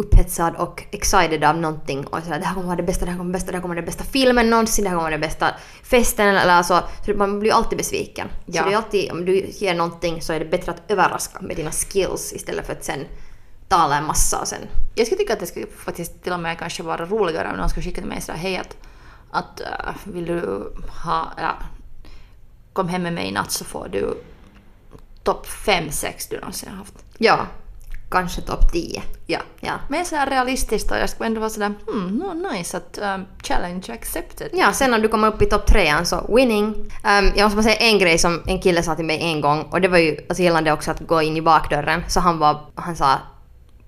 upphetsad 0.00 0.56
och 0.56 0.84
excited 0.90 1.44
av 1.44 1.56
någonting 1.56 2.06
och 2.06 2.18
så 2.22 2.30
här, 2.30 2.38
det 2.38 2.46
här 2.46 2.54
kommer 2.54 2.66
vara 2.66 2.76
det 2.76 2.82
bästa, 2.82 3.04
det 3.04 3.10
här 3.10 3.18
kommer 3.18 3.32
vara 3.32 3.32
det 3.32 3.38
bästa, 3.38 3.52
det 3.52 3.56
här 3.56 3.62
kommer 3.62 3.74
vara 3.74 3.80
det 3.80 3.86
bästa 3.86 4.04
filmen 4.04 4.50
någonsin, 4.50 4.84
det 4.84 4.90
här 4.90 4.96
kommer 4.96 5.10
vara 5.10 5.18
det 5.18 5.26
bästa 5.26 5.54
festen 5.82 6.28
eller 6.28 6.52
alltså, 6.52 6.82
så 7.06 7.14
man 7.14 7.40
blir 7.40 7.52
alltid 7.52 7.78
besviken. 7.78 8.28
Ja. 8.46 8.62
Så 8.62 8.68
det 8.68 8.74
är 8.74 8.76
alltid, 8.76 9.12
om 9.12 9.24
du 9.24 9.46
ger 9.46 9.74
någonting 9.74 10.22
så 10.22 10.32
är 10.32 10.38
det 10.38 10.44
bättre 10.44 10.72
att 10.72 10.90
överraska 10.90 11.40
med 11.40 11.56
dina 11.56 11.70
skills 11.70 12.32
istället 12.32 12.66
för 12.66 12.72
att 12.72 12.84
sen 12.84 13.06
tala 13.68 13.98
en 13.98 14.06
massa 14.06 14.40
och 14.40 14.48
sen... 14.48 14.58
Jag 14.94 15.06
skulle 15.06 15.18
tycka 15.18 15.32
att 15.32 15.40
det 15.40 15.46
skulle 15.46 15.66
faktiskt 15.66 16.22
till 16.22 16.32
och 16.32 16.40
med 16.40 16.58
kanske 16.58 16.82
vara 16.82 17.06
roligare 17.06 17.50
om 17.50 17.56
någon 17.56 17.68
skulle 17.68 17.84
skicka 17.84 18.00
till 18.00 18.10
mig 18.10 18.20
sådär 18.20 18.38
hej 18.38 18.56
att, 18.56 18.76
att 19.30 19.60
äh, 19.60 19.66
vill 20.04 20.26
du 20.26 20.72
ha, 21.04 21.32
ja, 21.36 21.54
kom 22.72 22.88
hem 22.88 23.02
med 23.02 23.12
mig 23.12 23.28
i 23.28 23.32
natt 23.32 23.50
så 23.50 23.64
får 23.64 23.88
du 23.92 24.22
topp 25.22 25.46
fem 25.46 25.90
sex 25.90 26.26
du 26.26 26.38
någonsin 26.38 26.68
har 26.68 26.76
haft. 26.76 26.94
Ja, 27.18 27.46
kanske 28.10 28.40
topp 28.40 28.72
10. 28.72 29.02
Ja. 29.26 29.38
Ja. 29.60 29.72
Men 29.88 30.04
sådär 30.04 30.26
realistiskt 30.26 30.90
och 30.90 30.96
jag 30.96 31.10
skulle 31.10 31.26
ändå 31.26 31.40
vara 31.40 31.50
sådär 31.50 31.74
hmm, 31.86 32.16
no, 32.16 32.48
nice 32.52 32.76
att 32.76 32.98
um, 33.02 33.26
challenge 33.42 33.92
accepted. 33.92 34.48
Ja, 34.52 34.72
sen 34.72 34.90
när 34.90 34.98
du 34.98 35.08
kommer 35.08 35.28
upp 35.28 35.42
i 35.42 35.46
topp 35.46 35.66
trean 35.66 36.06
så 36.06 36.34
winning. 36.36 36.64
Um, 36.64 37.32
jag 37.36 37.44
måste 37.44 37.56
bara 37.56 37.62
säga 37.62 37.76
en 37.76 37.98
grej 37.98 38.18
som 38.18 38.42
en 38.46 38.60
kille 38.60 38.82
sa 38.82 38.94
till 38.94 39.04
mig 39.04 39.20
en 39.22 39.40
gång 39.40 39.62
och 39.62 39.80
det 39.80 39.88
var 39.88 39.98
ju 39.98 40.16
alltså 40.28 40.42
gällande 40.42 40.72
också 40.72 40.90
att 40.90 41.00
gå 41.00 41.22
in 41.22 41.36
i 41.36 41.42
bakdörren. 41.42 42.04
Så 42.08 42.20
han 42.20 42.38
var, 42.38 42.60
han 42.74 42.96
sa 42.96 43.18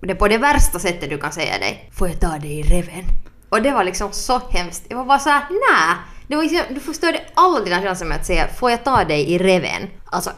det 0.00 0.14
på 0.14 0.28
det 0.28 0.38
värsta 0.38 0.78
sättet 0.78 1.10
du 1.10 1.18
kan 1.18 1.32
säga 1.32 1.58
dig. 1.58 1.90
Får 1.92 2.08
jag 2.08 2.20
ta 2.20 2.38
dig 2.38 2.58
i 2.58 2.62
reven? 2.62 3.04
Och 3.48 3.62
det 3.62 3.70
var 3.70 3.84
liksom 3.84 4.12
så 4.12 4.40
hemskt. 4.50 4.86
Jag 4.88 4.96
var 4.96 5.04
bara 5.04 5.18
såhär, 5.18 5.42
nej. 5.50 5.96
Det 6.26 6.36
var 6.36 6.42
liksom, 6.42 6.74
du 6.74 6.80
förstörde 6.80 7.20
alla 7.34 7.60
dina 7.60 7.82
chanser 7.82 8.06
med 8.06 8.16
att 8.16 8.26
säga 8.26 8.48
får 8.48 8.70
jag 8.70 8.84
ta 8.84 9.04
dig 9.04 9.30
i 9.30 9.38
reven? 9.38 9.90
Alltså, 10.04 10.30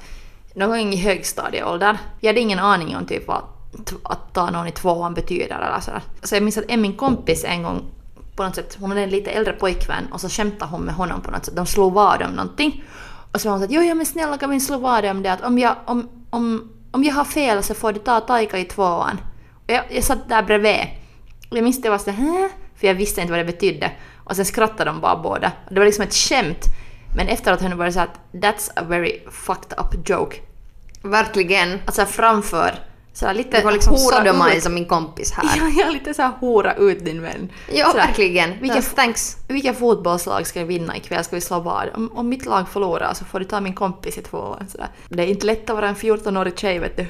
någon 0.55 0.93
i 0.93 0.97
högstadieåldern, 0.97 1.97
jag 2.21 2.29
hade 2.29 2.41
ingen 2.41 2.59
aning 2.59 2.97
om 2.97 3.07
typ 3.07 3.27
vad 3.27 3.43
att 4.03 4.35
ta 4.35 4.51
någon 4.51 4.67
i 4.67 4.73
tvåan 4.73 5.15
betyder 5.15 5.57
eller 5.57 5.81
sådär. 5.81 6.03
Så 6.23 6.35
jag 6.35 6.43
minns 6.43 6.59
att 6.59 6.65
en 6.69 6.81
min 6.81 6.97
kompis 6.97 7.45
en 7.45 7.63
gång 7.63 7.85
på 8.37 8.43
något 8.45 8.55
sätt, 8.55 8.77
hon 8.81 8.91
hade 8.91 9.03
en 9.03 9.11
lite 9.11 9.31
äldre 9.31 9.53
pojkvän 9.53 10.13
och 10.13 10.21
så 10.21 10.29
skämtade 10.29 10.71
hon 10.71 10.81
med 10.81 10.95
honom 10.95 11.21
på 11.21 11.31
något 11.31 11.45
sätt. 11.45 11.57
De 11.57 11.67
slog 11.67 11.93
vad 11.93 12.23
om 12.23 12.31
någonting. 12.31 12.85
Och 13.33 13.41
så 13.41 13.49
var 13.49 13.53
hon 13.53 13.61
så 13.61 13.65
att 13.65 13.71
jo, 13.71 13.83
ja 13.83 13.95
men 13.95 14.07
snälla 14.07 14.39
kan 14.39 14.51
vi 14.51 14.61
slå 14.61 14.79
vad 14.79 15.05
om 15.05 15.23
det 15.23 15.33
att 15.33 15.45
om 15.45 15.59
jag, 15.59 15.77
om, 15.85 16.09
om, 16.31 16.73
om 16.91 17.05
jag 17.05 17.15
har 17.15 17.25
fel 17.25 17.63
så 17.63 17.75
får 17.75 17.93
du 17.93 17.99
ta 17.99 18.21
Taika 18.21 18.59
i 18.59 18.65
tvåan. 18.65 19.21
Och 19.55 19.73
jag, 19.73 19.85
jag 19.91 20.05
satt 20.05 20.29
där 20.29 20.43
bredvid. 20.43 20.81
Och 21.51 21.57
jag 21.57 21.65
minns 21.65 21.85
jag 21.85 21.91
var 21.91 21.99
sådär 21.99 22.13
Hä? 22.13 22.49
För 22.77 22.87
jag 22.87 22.95
visste 22.95 23.21
inte 23.21 23.33
vad 23.33 23.41
det 23.41 23.53
betydde. 23.53 23.91
Och 24.25 24.37
sen 24.37 24.45
skrattade 24.45 24.91
de 24.91 25.01
bara 25.01 25.17
båda. 25.17 25.53
Det 25.71 25.79
var 25.79 25.87
liksom 25.87 26.05
ett 26.05 26.15
skämt. 26.15 26.65
Men 27.17 27.29
efteråt 27.29 27.61
har 27.61 27.69
hon 27.69 27.79
bara 27.79 27.93
sagt 27.93 28.21
that's 28.33 28.71
a 28.77 28.83
very 28.89 29.21
fucked 29.31 29.79
up 29.79 30.09
joke. 30.09 30.37
Verkligen. 31.03 31.81
Alltså 31.87 32.07
framför, 32.07 32.75
så 33.15 33.33
lite 33.33 33.57
Det 33.59 33.65
var 33.65 33.73
liksom 33.73 33.97
sodomize 33.97 34.69
ut. 34.69 34.75
min 34.75 34.87
kompis 34.87 35.33
här. 35.37 35.45
Ja, 35.57 35.69
ja, 35.85 35.91
lite 35.91 36.15
så 36.15 36.23
här 36.23 36.33
hora 36.41 36.75
ut 36.75 37.05
din 37.05 37.23
vän. 37.23 37.53
Ja, 37.73 37.93
verkligen. 37.95 38.61
Vilka, 38.61 38.77
Ja, 38.77 38.83
thanks. 38.83 39.37
vilka 39.49 39.75
fotbollslag 39.75 40.47
ska 40.47 40.65
vinna 40.65 40.97
ikväll? 40.97 41.25
Ska 41.25 41.37
vi 41.37 41.41
slå 41.41 41.61
vad? 41.61 41.89
Om, 41.95 42.11
om 42.15 42.29
mitt 42.29 42.47
lag 42.47 42.69
förlorar 42.69 43.15
så 43.15 43.25
får 43.25 43.39
du 43.39 43.45
ta 43.45 43.61
min 43.61 43.75
kompis 43.75 44.19
i 44.19 44.23
tvåan. 44.23 44.67
Så 44.69 44.79
där. 44.79 44.89
Det 45.09 45.23
är 45.23 45.27
inte 45.27 45.47
lätt 45.47 45.71
att 45.71 45.77
vara 45.77 45.89
en 45.89 45.95
14-årig 45.97 46.59
tjej 46.59 46.79
vet 46.79 46.97
du. 46.97 47.07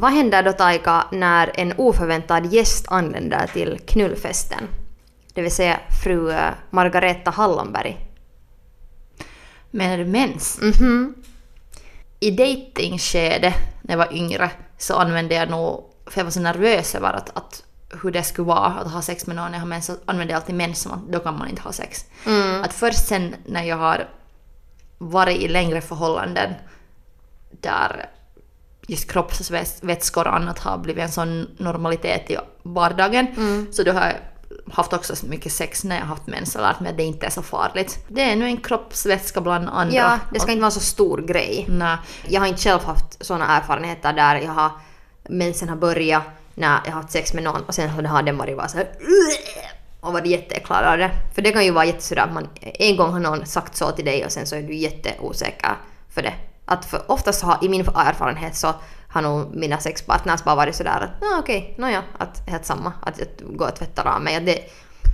Vad 0.00 0.12
händer 0.12 0.42
då 0.42 0.52
Taika 0.52 1.04
när 1.12 1.50
en 1.54 1.72
oförväntad 1.76 2.46
gäst 2.52 2.84
anländer 2.88 3.46
till 3.52 3.78
knullfesten? 3.86 4.62
Det 5.34 5.42
vill 5.42 5.50
säga 5.50 5.80
fru 6.04 6.30
eh, 6.30 6.50
Margareta 6.70 7.30
Hallonberg. 7.30 7.96
Menar 9.70 9.98
du 9.98 10.04
mens? 10.04 10.58
Mhm. 10.62 11.14
I 12.22 12.30
dejtingskede 12.30 13.54
när 13.82 13.92
jag 13.92 13.98
var 13.98 14.12
yngre 14.12 14.50
så 14.78 14.94
använde 14.94 15.34
jag 15.34 15.50
nog, 15.50 15.90
för 16.06 16.20
jag 16.20 16.24
var 16.24 16.30
så 16.30 16.40
nervös 16.40 16.94
över 16.94 17.12
att, 17.12 17.36
att 17.36 17.62
hur 18.02 18.10
det 18.10 18.22
skulle 18.22 18.48
vara 18.48 18.66
att 18.66 18.92
ha 18.92 19.02
sex 19.02 19.26
med 19.26 19.36
någon 19.36 19.50
när 19.50 19.58
jag 19.58 19.60
har 19.60 19.68
mens, 19.68 19.86
så 19.86 19.96
använde 20.04 20.32
jag 20.32 20.40
alltid 20.40 20.54
mens 20.54 20.80
som 20.80 20.92
att 20.92 21.12
då 21.12 21.18
kan 21.18 21.38
man 21.38 21.48
inte 21.48 21.62
ha 21.62 21.72
sex. 21.72 22.04
Att 22.64 22.72
först 22.72 23.06
sen 23.08 23.34
när 23.46 23.62
jag 23.62 23.76
har 23.76 24.08
varit 24.98 25.40
i 25.40 25.48
längre 25.48 25.80
förhållanden 25.80 26.54
där 27.60 28.06
just 28.86 29.10
kroppsvätskor 29.10 30.26
och 30.26 30.36
annat 30.36 30.58
har 30.58 30.78
blivit 30.78 31.04
en 31.04 31.12
sån 31.12 31.50
normalitet 31.58 32.30
i 32.30 32.36
vardagen. 32.62 33.26
Så 33.72 33.82
då 33.82 33.92
har 33.92 34.00
jag 34.06 34.16
haft 34.72 34.92
också 34.92 35.16
så 35.16 35.26
mycket 35.26 35.52
sex 35.52 35.84
när 35.84 35.98
jag 35.98 36.06
haft 36.06 36.26
mens 36.26 36.54
och 36.54 36.62
lärt 36.62 36.80
mig 36.80 36.90
att 36.90 36.96
det 36.96 37.02
inte 37.02 37.26
är 37.26 37.30
så 37.30 37.42
farligt. 37.42 37.98
Det 38.08 38.22
är 38.22 38.36
nu 38.36 38.44
en 38.44 38.56
kroppsvätska 38.56 39.40
bland 39.40 39.68
andra. 39.68 39.96
Ja, 39.96 40.18
det 40.32 40.40
ska 40.40 40.50
inte 40.50 40.60
vara 40.60 40.70
så 40.70 40.80
stor 40.80 41.18
grej. 41.18 41.66
Nej. 41.68 41.96
Jag 42.28 42.40
har 42.40 42.48
inte 42.48 42.62
själv 42.62 42.84
haft 42.84 43.24
såna 43.26 43.56
erfarenheter 43.56 44.12
där 44.12 44.36
jag 44.36 44.52
har 44.52 44.70
mensen 45.28 45.68
har 45.68 45.76
börjat 45.76 46.22
när 46.54 46.80
jag 46.84 46.92
haft 46.92 47.10
sex 47.10 47.34
med 47.34 47.42
någon 47.42 47.62
och 47.62 47.74
sen 47.74 47.90
har 47.90 48.22
den 48.22 48.38
varit 48.38 48.56
bara 48.56 48.68
så 48.68 48.76
här 48.76 48.88
och 50.00 50.12
varit 50.12 50.26
jätteäcklad 50.26 50.84
av 50.84 50.98
det. 50.98 51.10
För 51.34 51.42
det 51.42 51.52
kan 51.52 51.64
ju 51.64 51.70
vara 51.70 51.84
jättesådär 51.84 52.22
att 52.22 52.32
man 52.32 52.48
en 52.62 52.96
gång 52.96 53.12
har 53.12 53.20
någon 53.20 53.46
sagt 53.46 53.76
så 53.76 53.90
till 53.90 54.04
dig 54.04 54.24
och 54.24 54.32
sen 54.32 54.46
så 54.46 54.56
är 54.56 54.62
du 54.62 54.74
jätteosäker 54.74 55.76
för 56.14 56.22
det. 56.22 56.34
Att 56.64 56.84
för 56.84 57.10
oftast 57.10 57.42
har, 57.42 57.58
i 57.62 57.68
min 57.68 57.80
erfarenhet 57.80 58.56
så 58.56 58.74
har 59.12 59.22
nog 59.22 59.56
mina 59.56 59.78
sexpartners 59.78 60.44
bara 60.44 60.54
varit 60.54 60.76
sådär 60.76 61.00
att 61.00 61.22
ah, 61.22 61.38
okej, 61.38 61.58
okay, 61.62 61.84
nåja, 61.84 62.02
att 62.18 62.48
helt 62.48 62.64
samma, 62.64 62.92
att 63.02 63.18
jag 63.18 63.56
går 63.56 63.68
och 63.68 63.76
tvättar 63.76 64.06
av 64.06 64.22
mig. 64.22 64.40
Det, 64.40 64.58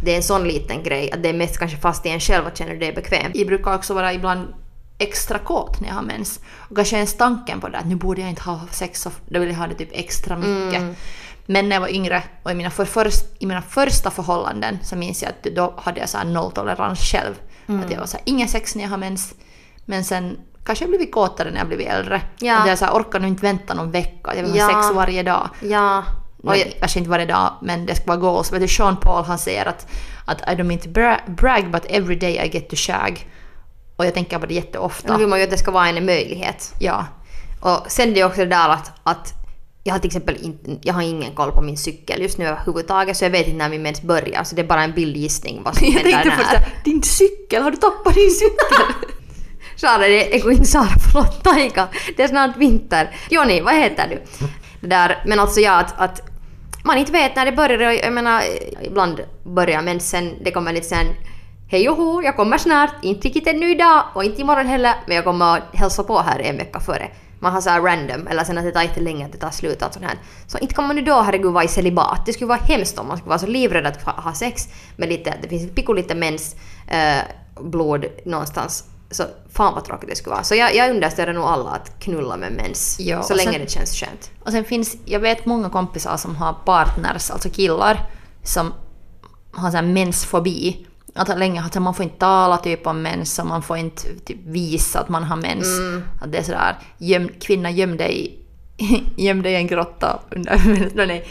det 0.05 0.13
är 0.13 0.17
en 0.17 0.23
sån 0.23 0.45
liten 0.45 0.83
grej, 0.83 1.13
att 1.13 1.23
det 1.23 1.29
är 1.29 1.35
mest 1.35 1.59
kanske 1.59 1.77
fast 1.77 2.07
i 2.07 2.09
en 2.09 2.21
själv 2.21 2.47
att 2.47 2.57
känna 2.57 2.75
dig 2.75 2.93
bekväm. 2.93 3.33
Jag 3.35 3.47
brukar 3.47 3.75
också 3.75 3.95
vara 3.95 4.13
ibland 4.13 4.55
extra 4.99 5.39
kåt 5.39 5.81
när 5.81 5.89
jag 5.89 5.95
har 5.95 6.03
mens. 6.03 6.41
Och 6.57 6.77
kanske 6.77 6.97
ens 6.97 7.17
tanken 7.17 7.61
på 7.61 7.69
det 7.69 7.79
att 7.79 7.87
nu 7.87 7.97
borde 7.97 8.21
jag 8.21 8.31
inte 8.31 8.43
ha 8.43 8.61
sex, 8.71 9.03
så 9.03 9.11
då 9.29 9.41
vill 9.41 9.49
jag 9.49 9.57
ha 9.57 9.67
det 9.67 9.75
typ 9.75 9.91
extra 9.93 10.37
mycket. 10.37 10.81
Mm. 10.81 10.95
Men 11.47 11.69
när 11.69 11.77
jag 11.77 11.81
var 11.81 11.89
yngre 11.89 12.23
och 12.43 12.51
i 12.51 12.55
mina, 12.55 12.71
för, 12.71 12.85
först, 12.85 13.25
i 13.39 13.47
mina 13.47 13.63
första 13.63 14.11
förhållanden 14.11 14.79
så 14.83 14.97
minns 14.97 15.23
jag 15.23 15.29
att 15.31 15.55
då 15.55 15.75
hade 15.77 16.01
jag 16.01 16.09
så 16.09 16.25
nolltolerans 16.25 17.01
själv. 17.01 17.35
Mm. 17.67 17.85
Att 17.85 17.91
jag 17.91 17.99
var 17.99 18.07
så 18.07 18.17
här, 18.17 18.23
ingen 18.25 18.49
sex 18.49 18.75
när 18.75 18.83
jag 18.83 18.91
har 18.91 18.97
mens. 18.97 19.35
Men 19.85 20.05
sen 20.05 20.39
kanske 20.69 20.85
jag 20.85 20.91
blivit 20.91 21.13
kåtare 21.13 21.51
när 21.51 21.59
jag 21.59 21.67
blivit 21.67 21.89
äldre. 21.89 22.23
Ja. 22.39 22.59
Att 22.59 22.69
jag 22.69 22.79
så 22.79 22.85
här, 22.85 22.93
orkar 22.93 23.21
nog 23.21 23.29
inte 23.29 23.43
vänta 23.43 23.75
någon 23.75 23.91
vecka. 23.91 24.37
Jag 24.37 24.43
vill 24.43 24.57
ja. 24.57 24.65
ha 24.65 24.83
sex 24.83 24.95
varje 24.95 25.23
dag. 25.23 25.49
Ja. 25.61 26.05
Och 26.43 26.57
jag, 26.57 26.73
kanske 26.81 26.99
inte 26.99 27.11
varje 27.11 27.27
dag, 27.27 27.53
men 27.63 27.87
det 27.87 27.95
ska 27.95 28.05
vara 28.07 28.17
goals. 28.17 28.53
Vet 28.53 28.61
du, 28.61 28.69
Sean 28.69 28.97
Paul 28.97 29.25
han 29.25 29.39
säger 29.39 29.67
att, 29.67 29.87
att 30.25 30.41
I 30.41 30.51
don't 30.51 30.63
mean 30.63 30.81
to 30.81 30.89
bra 30.89 31.21
brag 31.27 31.71
but 31.71 31.85
every 31.89 32.17
day 32.17 32.33
I 32.33 32.49
get 32.49 32.69
to 32.69 32.77
shag. 32.77 33.27
Och 33.97 34.07
jag 34.07 34.15
tänker 34.15 34.39
på 34.39 34.47
det 34.47 34.55
jätteofta. 34.55 35.13
Nu 35.13 35.19
vill 35.19 35.29
man 35.29 35.39
ju 35.39 35.45
att 35.45 35.51
det 35.51 35.59
ska 35.59 35.71
vara 35.71 35.89
en 35.89 36.07
möjlighet. 36.07 36.75
Ja. 36.79 37.07
Och 37.61 37.91
sen 37.91 38.15
det 38.15 38.21
är 38.21 38.27
också 38.27 38.41
det 38.41 38.47
där 38.47 38.69
att, 38.69 38.93
att 39.03 39.35
jag 39.85 39.95
har 39.95 39.99
till 39.99 40.09
exempel 40.09 40.37
inte, 40.41 40.79
jag 40.83 40.95
har 40.95 41.03
ingen 41.03 41.35
koll 41.35 41.53
på 41.53 41.63
min 41.63 41.77
cykel 41.77 42.23
just 42.23 42.39
nu 42.39 42.47
överhuvudtaget 42.47 43.17
så 43.17 43.25
jag 43.25 43.31
vet 43.31 43.47
inte 43.47 43.59
när 43.59 43.69
min 43.69 43.83
mens 43.83 44.03
börjar 44.03 44.45
så 44.45 44.55
det 44.55 44.63
är 44.63 44.67
bara 44.67 44.83
en 44.83 44.93
bildgissning 44.93 45.63
vad 45.65 45.77
som 45.77 45.87
jag 45.93 45.93
händer 45.93 46.11
tänkte 46.11 46.31
först 46.31 46.85
din 46.85 47.03
cykel, 47.03 47.63
har 47.63 47.71
du 47.71 47.77
tappat 47.77 48.15
din 48.15 48.31
cykel? 48.31 49.09
Sara, 49.81 49.99
det 49.99 50.37
är 50.37 50.51
inte 50.51 50.65
Sara, 50.65 50.89
förlåt, 51.13 51.45
Taika. 51.45 51.89
Det 52.17 52.23
är 52.23 52.29
snart 52.29 52.57
vinter. 52.57 53.17
Joni, 53.31 53.61
vad 53.61 53.75
heter 53.75 54.09
du? 54.09 54.47
Det 54.81 54.87
där, 54.87 55.23
men 55.27 55.41
alltså 55.41 55.61
ja, 55.61 55.73
att, 55.73 56.01
att 56.01 56.21
man 56.85 56.99
inte 56.99 57.13
vet 57.13 57.37
när 57.37 57.45
det 57.45 57.53
börjar. 57.53 57.93
Jag 57.93 58.13
menar, 58.13 58.43
ibland 58.83 59.21
börjar 59.45 59.83
mensen, 59.83 60.35
det 60.45 60.51
kommer 60.51 60.73
lite 60.73 60.87
sen 60.87 61.07
Hej 61.71 61.89
och 61.89 61.97
ho, 61.97 62.23
jag 62.23 62.37
kommer 62.37 62.59
snart, 62.59 62.91
inte 63.03 63.29
riktigt 63.29 63.47
ännu 63.47 63.71
idag 63.71 64.05
och 64.15 64.25
inte 64.25 64.41
imorgon 64.41 64.67
heller, 64.67 64.95
men 65.07 65.17
jag 65.17 65.25
kommer 65.25 65.57
att 65.57 65.63
hälsa 65.73 66.03
på 66.05 66.19
här 66.19 66.39
en 66.39 66.57
vecka 66.57 66.81
före 66.81 67.11
man 67.41 67.53
har 67.53 67.61
så 67.61 67.71
random, 67.71 68.27
eller 68.27 68.45
sen 68.45 68.59
att 68.59 68.65
det 68.65 68.73
tar 68.73 68.83
jättelänge 68.83 69.27
att 69.27 69.33
det 69.33 69.39
tar 69.39 69.51
slut. 69.51 69.83
Och 69.83 69.95
sånt 69.95 70.07
här. 70.07 70.19
Så 70.47 70.59
inte 70.59 70.75
kan 70.75 70.87
man 70.87 70.97
ju 70.97 71.03
då 71.03 71.21
herregud 71.21 71.53
vara 71.53 71.65
i 71.65 71.69
celibat. 71.69 72.27
Det 72.27 72.33
skulle 72.33 72.49
vara 72.49 72.59
hemskt 72.59 72.99
om 72.99 73.09
man 73.09 73.17
skulle 73.17 73.29
vara 73.29 73.39
så 73.39 73.47
livrädd 73.47 73.87
att 73.87 74.03
ha 74.03 74.35
sex 74.35 74.69
med 74.97 75.09
lite, 75.09 75.35
det 75.43 75.49
finns 75.49 75.75
pico 75.75 75.93
lite 75.93 76.15
mens 76.15 76.57
eh, 76.89 77.23
blod 77.61 78.07
någonstans. 78.25 78.85
Så 79.11 79.25
fan 79.53 79.75
vad 79.75 79.85
tråkigt 79.85 80.09
det 80.09 80.17
skulle 80.17 80.35
vara. 80.35 80.45
Så 80.45 80.55
jag, 80.55 80.75
jag 80.75 80.91
understöder 80.91 81.33
nog 81.33 81.45
alla 81.45 81.71
att 81.71 82.01
knulla 82.01 82.37
med 82.37 82.53
mens. 82.53 82.97
Ja, 83.01 83.23
så 83.23 83.35
länge 83.35 83.53
sen, 83.53 83.61
det 83.61 83.71
känns 83.71 83.95
skönt. 83.95 84.31
Och 84.41 84.53
sen 84.53 84.65
finns, 84.65 84.97
jag 85.05 85.21
vet 85.21 85.47
många 85.47 85.71
kompisar 85.71 86.17
som 86.17 86.37
har 86.37 86.53
partners, 86.53 87.31
alltså 87.31 87.51
killar, 87.51 88.11
som 88.43 88.73
har 89.53 89.71
sån 89.71 89.93
mensfobi 89.93 90.87
att 91.19 91.39
länge 91.39 91.63
att 91.63 91.83
man 91.83 91.95
får 91.95 92.03
inte 92.03 92.19
tala 92.19 92.57
typ 92.57 92.87
om 92.87 93.03
mens 93.03 93.39
och 93.39 93.47
man 93.47 93.63
får 93.63 93.77
inte 93.77 94.03
typ 94.25 94.39
visa 94.47 95.01
att 95.01 95.09
man 95.09 95.25
har 95.25 95.37
mens. 95.37 95.79
Mm. 95.79 96.03
Att 96.21 96.33
det 96.33 96.39
är 96.39 96.43
sådär, 96.43 96.77
göm, 96.99 97.29
kvinna 97.41 97.71
göm 97.71 97.97
dig, 97.97 98.39
göm 99.17 99.43
dig 99.43 99.53
i 99.53 99.57
en 99.57 99.67
grotta 99.67 100.21
under 100.31 101.07
nej. 101.07 101.29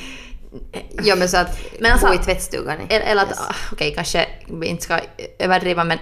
Ja 1.04 1.16
men 1.16 1.30
så 1.30 1.38
att 1.38 1.60
men 1.80 1.92
alltså, 1.92 2.08
bo 2.08 2.13
i 2.13 2.18
tvättstugan. 2.18 2.78
Eller, 2.90 3.06
eller 3.06 3.22
att, 3.22 3.30
yes. 3.30 3.40
Ah, 3.40 3.54
okej 3.72 3.88
okay, 3.88 3.96
kanske 3.96 4.28
vi 4.48 4.68
inte 4.68 4.84
ska 4.84 5.00
överdriva 5.40 5.84
men 5.84 5.98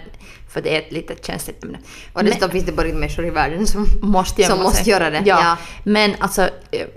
för 0.55 0.61
det 0.61 0.75
är 0.75 0.79
ett 0.79 0.91
lite 0.91 1.15
känsligt 1.21 1.63
ämne. 1.63 1.77
Och 2.13 2.23
dessutom 2.23 2.49
finns 2.49 2.65
det 2.65 2.71
bara 2.71 2.87
människor 2.87 3.25
i 3.25 3.29
världen 3.29 3.67
som 3.67 3.87
måste, 4.01 4.43
som 4.43 4.59
måste 4.59 4.89
göra 4.89 5.09
det. 5.09 5.21
Ja. 5.25 5.39
ja. 5.41 5.57
Men 5.83 6.15
alltså 6.19 6.41
eh, 6.71 6.87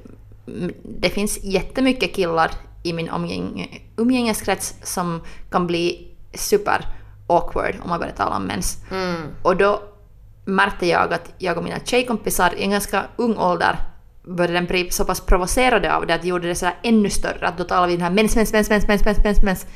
det 0.84 1.10
finns 1.10 1.38
jättemycket 1.42 2.14
killar 2.14 2.50
i 2.82 2.92
min 2.92 3.08
umgäng, 3.08 3.82
umgängeskrets 3.96 4.74
som 4.82 5.22
kan 5.50 5.66
bli 5.66 6.14
super 6.34 6.86
awkward 7.26 7.74
om 7.82 7.88
man 7.88 8.00
börjar 8.00 8.14
tala 8.14 8.36
om 8.36 8.44
mens. 8.44 8.76
Mm. 8.90 9.22
Och 9.42 9.56
då 9.56 9.82
märkte 10.44 10.86
jag 10.86 11.12
att 11.12 11.32
jag 11.38 11.56
och 11.56 11.64
mina 11.64 11.78
tjejkompisar 11.84 12.54
i 12.56 12.62
en 12.62 12.70
ganska 12.70 13.04
ung 13.16 13.36
ålder 13.36 13.78
började 14.22 14.66
bli 14.66 14.90
så 14.90 15.04
pass 15.04 15.20
provocerade 15.20 15.94
av 15.94 16.06
det 16.06 16.14
att 16.14 16.22
det 16.22 16.28
gjorde 16.28 16.48
det 16.48 16.54
så 16.54 16.70
ännu 16.82 17.10
större. 17.10 17.48
Att 17.48 17.58
då 17.58 17.64
talade 17.64 17.86
vi 17.86 17.92
den 17.92 18.02
här 18.02 18.10
mens, 18.10 18.36
mens, 18.36 18.52
mens, 18.52 18.70
mens, 18.70 18.88
mens, 18.88 19.04
mens, 19.04 19.24
mens, 19.24 19.42
mens. 19.42 19.66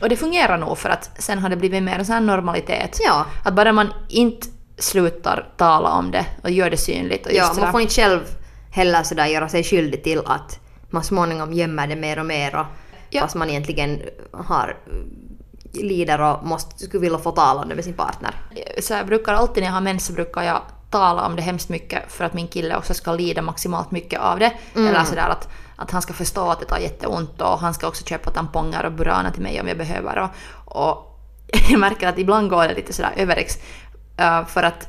Och 0.00 0.08
det 0.08 0.16
fungerar 0.16 0.58
nog 0.58 0.78
för 0.78 0.88
att 0.88 1.10
sen 1.18 1.38
har 1.38 1.48
det 1.48 1.56
blivit 1.56 1.82
mer 1.82 1.98
en 1.98 2.06
sån 2.06 2.12
här 2.12 2.20
normalitet. 2.20 2.98
Ja. 3.04 3.26
Att 3.44 3.54
bara 3.54 3.72
man 3.72 3.92
inte 4.08 4.46
slutar 4.78 5.48
tala 5.56 5.88
om 5.88 6.10
det 6.10 6.26
och 6.42 6.50
gör 6.50 6.70
det 6.70 6.76
synligt. 6.76 7.26
Och 7.26 7.32
ja, 7.32 7.54
man 7.60 7.72
får 7.72 7.80
inte 7.80 7.94
själv 7.94 8.20
heller 8.70 9.02
sådär 9.02 9.26
göra 9.26 9.48
sig 9.48 9.64
skyldig 9.64 10.04
till 10.04 10.22
att 10.26 10.60
man 10.90 11.04
småningom 11.04 11.52
gömmer 11.52 11.86
det 11.86 11.96
mer 11.96 12.18
och 12.18 12.26
mer 12.26 12.56
och 12.56 12.66
ja. 13.10 13.20
fast 13.20 13.34
man 13.34 13.50
egentligen 13.50 14.02
har 14.32 14.76
lider 15.72 16.20
och 16.20 16.46
måste, 16.46 16.84
skulle 16.84 17.00
vilja 17.00 17.18
få 17.18 17.30
tala 17.30 17.62
om 17.62 17.68
det 17.68 17.74
med 17.74 17.84
sin 17.84 17.94
partner. 17.94 18.34
Så 18.80 18.92
jag 18.92 19.06
brukar 19.06 19.34
alltid 19.34 19.62
när 19.62 19.68
jag 19.68 19.74
har 19.74 19.80
mens 19.80 20.06
så 20.06 20.12
brukar 20.12 20.42
jag 20.42 20.62
tala 20.90 21.26
om 21.26 21.36
det 21.36 21.42
hemskt 21.42 21.68
mycket 21.68 22.12
för 22.12 22.24
att 22.24 22.34
min 22.34 22.48
kille 22.48 22.76
också 22.76 22.94
ska 22.94 23.12
lida 23.12 23.42
maximalt 23.42 23.90
mycket 23.90 24.20
av 24.20 24.38
det. 24.38 24.52
Mm. 24.74 24.88
Eller 24.88 25.04
sådär 25.04 25.28
att, 25.28 25.48
att 25.80 25.90
han 25.90 26.02
ska 26.02 26.12
förstå 26.12 26.50
att 26.50 26.60
det 26.60 26.66
tar 26.66 26.78
jätteont 26.78 27.40
och 27.40 27.58
han 27.58 27.74
ska 27.74 27.88
också 27.88 28.04
köpa 28.04 28.30
tamponger 28.30 28.84
och 28.84 28.92
burana 28.92 29.30
till 29.30 29.42
mig 29.42 29.60
om 29.60 29.68
jag 29.68 29.78
behöver. 29.78 30.18
Och, 30.18 30.30
och 30.78 31.20
jag 31.70 31.80
märker 31.80 32.08
att 32.08 32.18
ibland 32.18 32.50
går 32.50 32.68
det 32.68 32.74
lite 32.74 32.92
sådär 32.92 33.12
överex. 33.16 33.58
Uh, 34.20 34.46
för 34.46 34.62
att 34.62 34.88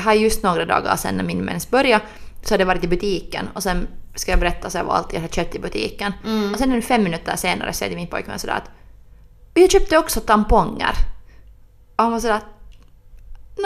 har 0.00 0.12
just 0.12 0.42
några 0.42 0.64
dagar 0.64 0.96
sedan 0.96 1.16
när 1.16 1.24
min 1.24 1.44
mens 1.44 1.70
började 1.70 2.04
så 2.42 2.54
har 2.54 2.58
det 2.58 2.64
varit 2.64 2.84
i 2.84 2.88
butiken 2.88 3.48
och 3.54 3.62
sen 3.62 3.88
ska 4.14 4.30
jag 4.30 4.40
berätta 4.40 4.70
så 4.70 4.82
vad 4.82 4.96
allt 4.96 5.12
jag 5.12 5.20
har 5.20 5.28
köpt 5.28 5.54
i 5.54 5.58
butiken. 5.58 6.12
Mm. 6.24 6.52
Och 6.52 6.58
sen 6.58 6.82
fem 6.82 7.02
minuter 7.02 7.36
senare 7.36 7.72
säger 7.72 7.90
till 7.90 7.98
min 7.98 8.08
pojkvän 8.08 8.38
sådär 8.38 8.54
att 8.54 8.70
jag 9.54 9.70
köpte 9.70 9.98
också 9.98 10.20
tamponger. 10.20 10.92
Och 11.96 12.02
han 12.02 12.12
var 12.12 12.20
sådär, 12.20 12.40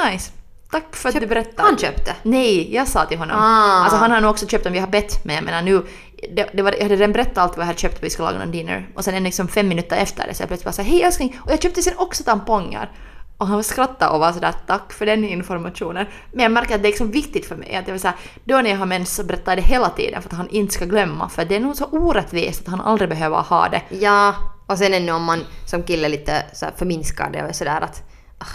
nice. 0.05 0.33
Tack 0.71 0.97
för 0.97 1.09
att 1.09 1.13
Köp, 1.13 1.23
du 1.23 1.27
berättade. 1.27 1.63
Han 1.63 1.79
köpte? 1.79 2.17
Nej, 2.23 2.75
jag 2.75 2.89
sa 2.89 3.05
till 3.05 3.19
honom. 3.19 3.37
Ah. 3.41 3.83
Alltså 3.83 3.97
han 3.97 4.11
har 4.11 4.21
nog 4.21 4.31
också 4.31 4.47
köpt 4.47 4.67
om 4.67 4.73
vi 4.73 4.79
har 4.79 4.87
bett, 4.87 5.25
men 5.25 5.35
jag 5.35 5.45
menar 5.45 5.63
nu, 5.63 5.87
det, 6.31 6.49
det 6.53 6.63
var, 6.63 6.73
jag 6.73 6.83
hade 6.83 6.97
redan 6.97 7.13
berättat 7.13 7.39
allt 7.39 7.57
vad 7.57 7.61
jag 7.61 7.67
hade 7.67 7.79
köpt 7.79 7.99
och 7.99 8.05
vi 8.05 8.11
skulle 8.11 8.29
laga 8.29 8.39
någon 8.39 8.51
dinner. 8.53 8.89
Och 8.95 9.05
sen 9.05 9.25
liksom 9.25 9.49
fem 9.49 9.69
minuter 9.69 9.97
efter 9.97 10.27
det 10.27 10.35
så 10.35 10.43
jag 10.43 10.49
plötsligt 10.49 10.65
bara 10.65 10.73
såhär, 10.73 10.91
hej 10.91 11.03
älskling, 11.03 11.41
och 11.45 11.53
jag 11.53 11.63
köpte 11.63 11.83
sen 11.83 11.95
också 11.99 12.25
tamponger. 12.25 12.91
Och 13.39 13.47
han 13.47 13.65
skrattade 13.65 14.13
och 14.13 14.21
var 14.21 14.33
sådär 14.33 14.55
tack 14.67 14.93
för 14.93 15.07
den 15.07 15.25
informationen. 15.25 16.07
Men 16.33 16.43
jag 16.43 16.53
märker 16.53 16.75
att 16.75 16.83
det 16.83 16.89
är 16.89 16.91
liksom 16.91 17.11
viktigt 17.11 17.47
för 17.47 17.57
mig 17.57 17.75
att 17.75 17.87
jag 17.87 17.93
vill 17.93 18.01
säga, 18.01 18.15
då 18.45 18.61
när 18.61 18.71
jag 18.71 18.77
har 18.77 18.87
mens 18.87 19.15
så 19.15 19.25
berättar 19.25 19.53
jag 19.53 19.59
det 19.59 19.69
hela 19.69 19.89
tiden 19.89 20.23
för 20.23 20.29
att 20.29 20.37
han 20.37 20.49
inte 20.49 20.75
ska 20.75 20.85
glömma. 20.85 21.29
För 21.29 21.45
det 21.45 21.57
är 21.57 21.61
nog 21.61 21.77
så 21.77 21.85
orättvist 21.85 22.61
att 22.61 22.69
han 22.69 22.81
aldrig 22.81 23.09
behöver 23.09 23.37
ha 23.37 23.69
det. 23.69 23.83
Ja, 23.89 24.35
och 24.67 24.79
sen 24.79 24.95
ännu 24.95 25.13
om 25.13 25.25
man 25.25 25.45
som 25.67 25.83
kille 25.83 26.09
lite 26.09 26.43
så 26.53 26.65
här 26.65 26.73
förminskar 26.77 27.31
det 27.33 27.45
och 27.45 27.55
sådär 27.55 27.81
att 27.81 28.12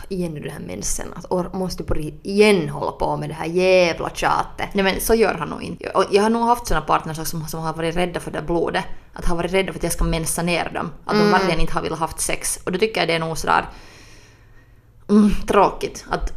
igen 0.10 0.34
nu 0.34 0.40
den 0.40 0.52
här 0.52 0.60
mensen, 0.60 1.14
att 1.16 1.26
or, 1.30 1.50
måste 1.54 1.84
på 1.84 1.96
igen 2.24 2.70
hålla 2.70 2.92
på 2.92 3.18
med 3.18 3.30
det 3.30 3.34
här 3.34 3.46
jävla 3.46 4.10
tjatet. 4.10 4.70
Nej 4.74 4.84
men 4.84 5.02
så 5.02 5.16
gör 5.16 5.34
han 5.34 5.50
nog 5.50 5.64
inte. 5.64 5.90
Och 5.90 6.04
jag 6.12 6.24
har 6.24 6.30
nog 6.30 6.48
haft 6.48 6.68
såna 6.68 6.82
partners 6.82 7.28
som, 7.28 7.48
som 7.48 7.60
har 7.60 7.74
varit 7.74 7.96
rädda 7.96 8.20
för 8.20 8.32
det 8.32 8.42
blodet. 8.42 8.84
Att 9.14 9.26
ha 9.26 9.36
varit 9.36 9.54
rädda 9.54 9.72
för 9.72 9.80
att 9.80 9.84
jag 9.84 9.92
ska 9.92 10.04
mensa 10.04 10.42
ner 10.42 10.70
dem. 10.70 10.92
Att 11.06 11.14
mm. 11.14 11.26
de 11.26 11.32
verkligen 11.32 11.60
inte 11.60 11.74
har 11.74 11.82
velat 11.82 12.00
haft 12.00 12.20
sex. 12.20 12.60
Och 12.64 12.72
då 12.72 12.80
tycker 12.80 13.02
jag 13.02 13.08
det 13.08 13.14
är 13.14 13.20
nog 13.20 13.38
sådär 13.38 13.66
mm, 15.10 15.32
tråkigt. 15.48 16.06
Att 16.10 16.32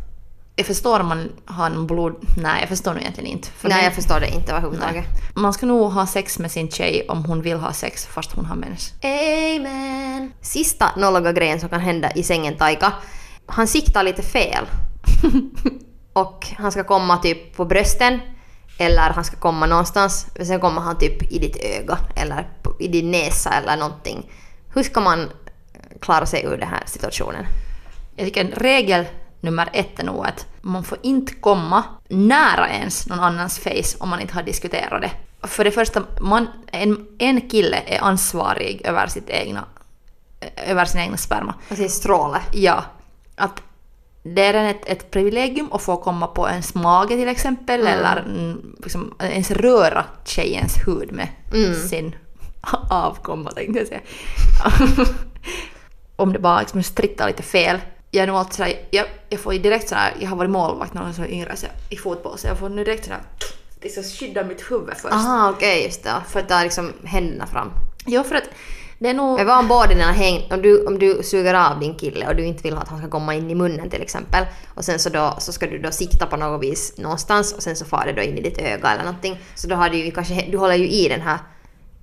jag 0.61 0.67
förstår 0.67 1.01
om 1.01 1.07
man 1.07 1.33
har 1.45 1.67
en 1.67 1.87
blod... 1.87 2.15
Nej, 2.37 2.61
jag 2.61 2.69
förstår 2.69 2.93
nog 2.93 3.01
egentligen 3.01 3.31
inte. 3.31 3.49
För 3.49 3.69
nej, 3.69 3.85
jag 3.85 3.95
förstår 3.95 4.21
det 4.21 4.29
inte 4.29 4.53
överhuvudtaget. 4.53 5.05
Man 5.35 5.53
ska 5.53 5.67
nog 5.67 5.93
ha 5.93 6.07
sex 6.07 6.39
med 6.39 6.51
sin 6.51 6.71
tjej 6.71 7.07
om 7.09 7.25
hon 7.25 7.43
vill 7.43 7.57
ha 7.57 7.73
sex 7.73 8.07
fast 8.07 8.33
hon 8.33 8.45
har 8.45 8.57
mens. 8.57 8.93
Amen! 9.03 10.33
Sista 10.41 10.91
nolliga 10.97 11.33
grejen 11.33 11.61
som 11.61 11.69
kan 11.69 11.81
hända 11.81 12.11
i 12.11 12.23
sängen 12.23 12.57
Taika. 12.57 12.93
Han 13.51 13.67
siktar 13.67 14.03
lite 14.03 14.23
fel. 14.23 14.67
och 16.13 16.47
han 16.59 16.73
ska 16.73 16.85
komma 16.85 17.17
typ 17.17 17.57
på 17.57 17.65
brösten. 17.65 18.21
Eller 18.79 19.11
han 19.11 19.25
ska 19.25 19.37
komma 19.37 19.67
någonstans. 19.67 20.27
Sen 20.43 20.61
kommer 20.61 20.81
han 20.81 20.99
typ 20.99 21.33
i 21.33 21.39
ditt 21.39 21.57
öga. 21.57 21.99
Eller 22.17 22.49
i 22.79 22.89
din 22.89 23.11
näsa 23.11 23.51
eller 23.51 23.77
någonting. 23.77 24.31
Hur 24.75 24.83
ska 24.83 25.01
man 25.01 25.31
klara 26.01 26.27
sig 26.27 26.45
ur 26.45 26.57
den 26.57 26.69
här 26.69 26.83
situationen? 26.87 27.47
Jag 28.17 28.27
tycker 28.27 28.41
en 28.41 28.51
regel 28.51 29.05
nummer 29.41 29.69
ett 29.73 29.99
är 29.99 30.05
nog 30.05 30.27
att 30.27 30.47
man 30.61 30.85
får 30.85 30.99
inte 31.03 31.35
komma 31.35 31.85
nära 32.09 32.69
ens 32.69 33.07
någon 33.07 33.21
annans 33.21 33.59
face 33.59 33.97
om 33.99 34.09
man 34.09 34.21
inte 34.21 34.35
har 34.35 34.43
diskuterat 34.43 35.03
det. 35.03 35.11
För 35.49 35.65
det 35.65 35.71
första, 35.71 36.03
man, 36.21 36.49
en, 36.73 37.07
en 37.19 37.49
kille 37.49 37.83
är 37.87 38.01
ansvarig 38.01 38.81
över 38.85 39.07
sitt 39.07 39.31
egna 39.31 39.65
över 40.57 40.85
sin 40.85 41.01
egna 41.01 41.17
sperma. 41.17 41.55
Och 41.71 41.77
sin 41.77 41.91
stråle. 41.91 42.41
Ja, 42.53 42.85
att 43.41 43.63
det 44.23 44.43
är 44.43 44.71
ett, 44.71 44.89
ett 44.89 45.11
privilegium 45.11 45.73
att 45.73 45.83
få 45.83 45.97
komma 45.97 46.27
på 46.27 46.49
ens 46.49 46.75
mage 46.75 47.17
till 47.17 47.29
exempel 47.29 47.87
eller 47.87 48.17
mm, 48.17 48.77
liksom, 48.83 49.15
ens 49.21 49.51
röra 49.51 50.05
tjejens 50.25 50.77
hud 50.87 51.13
med 51.13 51.29
sin 51.91 52.15
avkomma 52.91 53.51
tänkte 53.51 53.79
jag 53.79 53.89
säga. 53.89 54.01
Om 56.17 56.33
det 56.33 56.39
bara 56.39 56.61
liksom 56.61 56.83
strittar 56.83 57.27
lite 57.27 57.43
fel. 57.43 57.79
Jag 58.11 58.23
är 58.23 58.27
nog 58.27 58.37
alltid 58.37 58.55
sådär, 58.55 58.87
jag, 58.91 59.07
jag 59.29 59.41
får 59.41 59.53
direkt 59.53 59.89
sådär, 59.89 60.17
jag 60.21 60.29
har 60.29 60.37
varit 60.37 60.51
målvakt 60.51 60.95
när 60.95 61.07
jag 61.07 61.13
var 61.13 61.27
yngre 61.27 61.57
så, 61.57 61.67
i 61.91 61.97
fotboll 61.97 62.39
så 62.39 62.47
jag 62.47 62.59
får 62.59 62.69
nu 62.69 62.85
direkt 62.85 63.05
sådär, 63.05 63.21
så 63.95 64.03
skydda 64.03 64.45
mitt 64.45 64.71
huvud 64.71 64.97
först. 64.97 65.15
Aha, 65.15 65.51
okej 65.51 65.85
just 65.85 66.05
det. 66.05 66.15
För 66.29 66.41
att 66.41 66.49
ta 66.49 66.63
liksom 66.63 66.93
händerna 67.05 67.47
fram. 67.47 67.71
Jo 68.07 68.23
för 68.23 68.35
att 68.35 68.51
det 69.01 69.09
är 69.09 69.15
nog... 69.15 69.37
Men 69.37 69.47
vad 69.47 69.59
om 69.59 69.69
båda 69.69 69.87
dina 69.87 70.13
häng... 70.13 70.49
Om 70.51 70.63
du, 70.63 70.87
om 70.87 70.99
du 70.99 71.23
suger 71.23 71.55
av 71.55 71.81
din 71.81 71.95
kille 71.95 72.29
och 72.29 72.37
du 72.37 72.45
inte 72.45 72.63
vill 72.63 72.75
att 72.75 72.89
han 72.89 72.99
ska 72.99 73.09
komma 73.11 73.35
in 73.35 73.51
i 73.51 73.55
munnen 73.55 73.91
till 73.91 74.03
exempel 74.03 74.45
och 74.75 74.85
sen 74.85 74.99
så, 74.99 75.09
då, 75.09 75.35
så 75.39 75.53
ska 75.53 75.67
du 75.67 75.79
då 75.79 75.91
sikta 75.91 76.27
på 76.27 76.37
något 76.37 76.63
vis 76.63 76.95
någonstans 76.99 77.53
och 77.53 77.63
sen 77.63 77.77
så 77.77 77.85
far 77.85 78.07
det 78.07 78.13
då 78.13 78.23
in 78.23 78.39
i 78.39 78.41
ditt 78.41 78.59
öga 78.59 78.91
eller 78.93 79.05
någonting. 79.05 79.39
Så 79.55 79.69
då 79.69 79.77
har 79.77 79.91
du 79.91 79.97
ju 79.97 80.11
kanske... 80.11 80.47
Du 80.51 80.59
håller 80.59 80.75
ju 80.75 80.89
i 80.89 81.09
den 81.09 81.21
här 81.21 81.39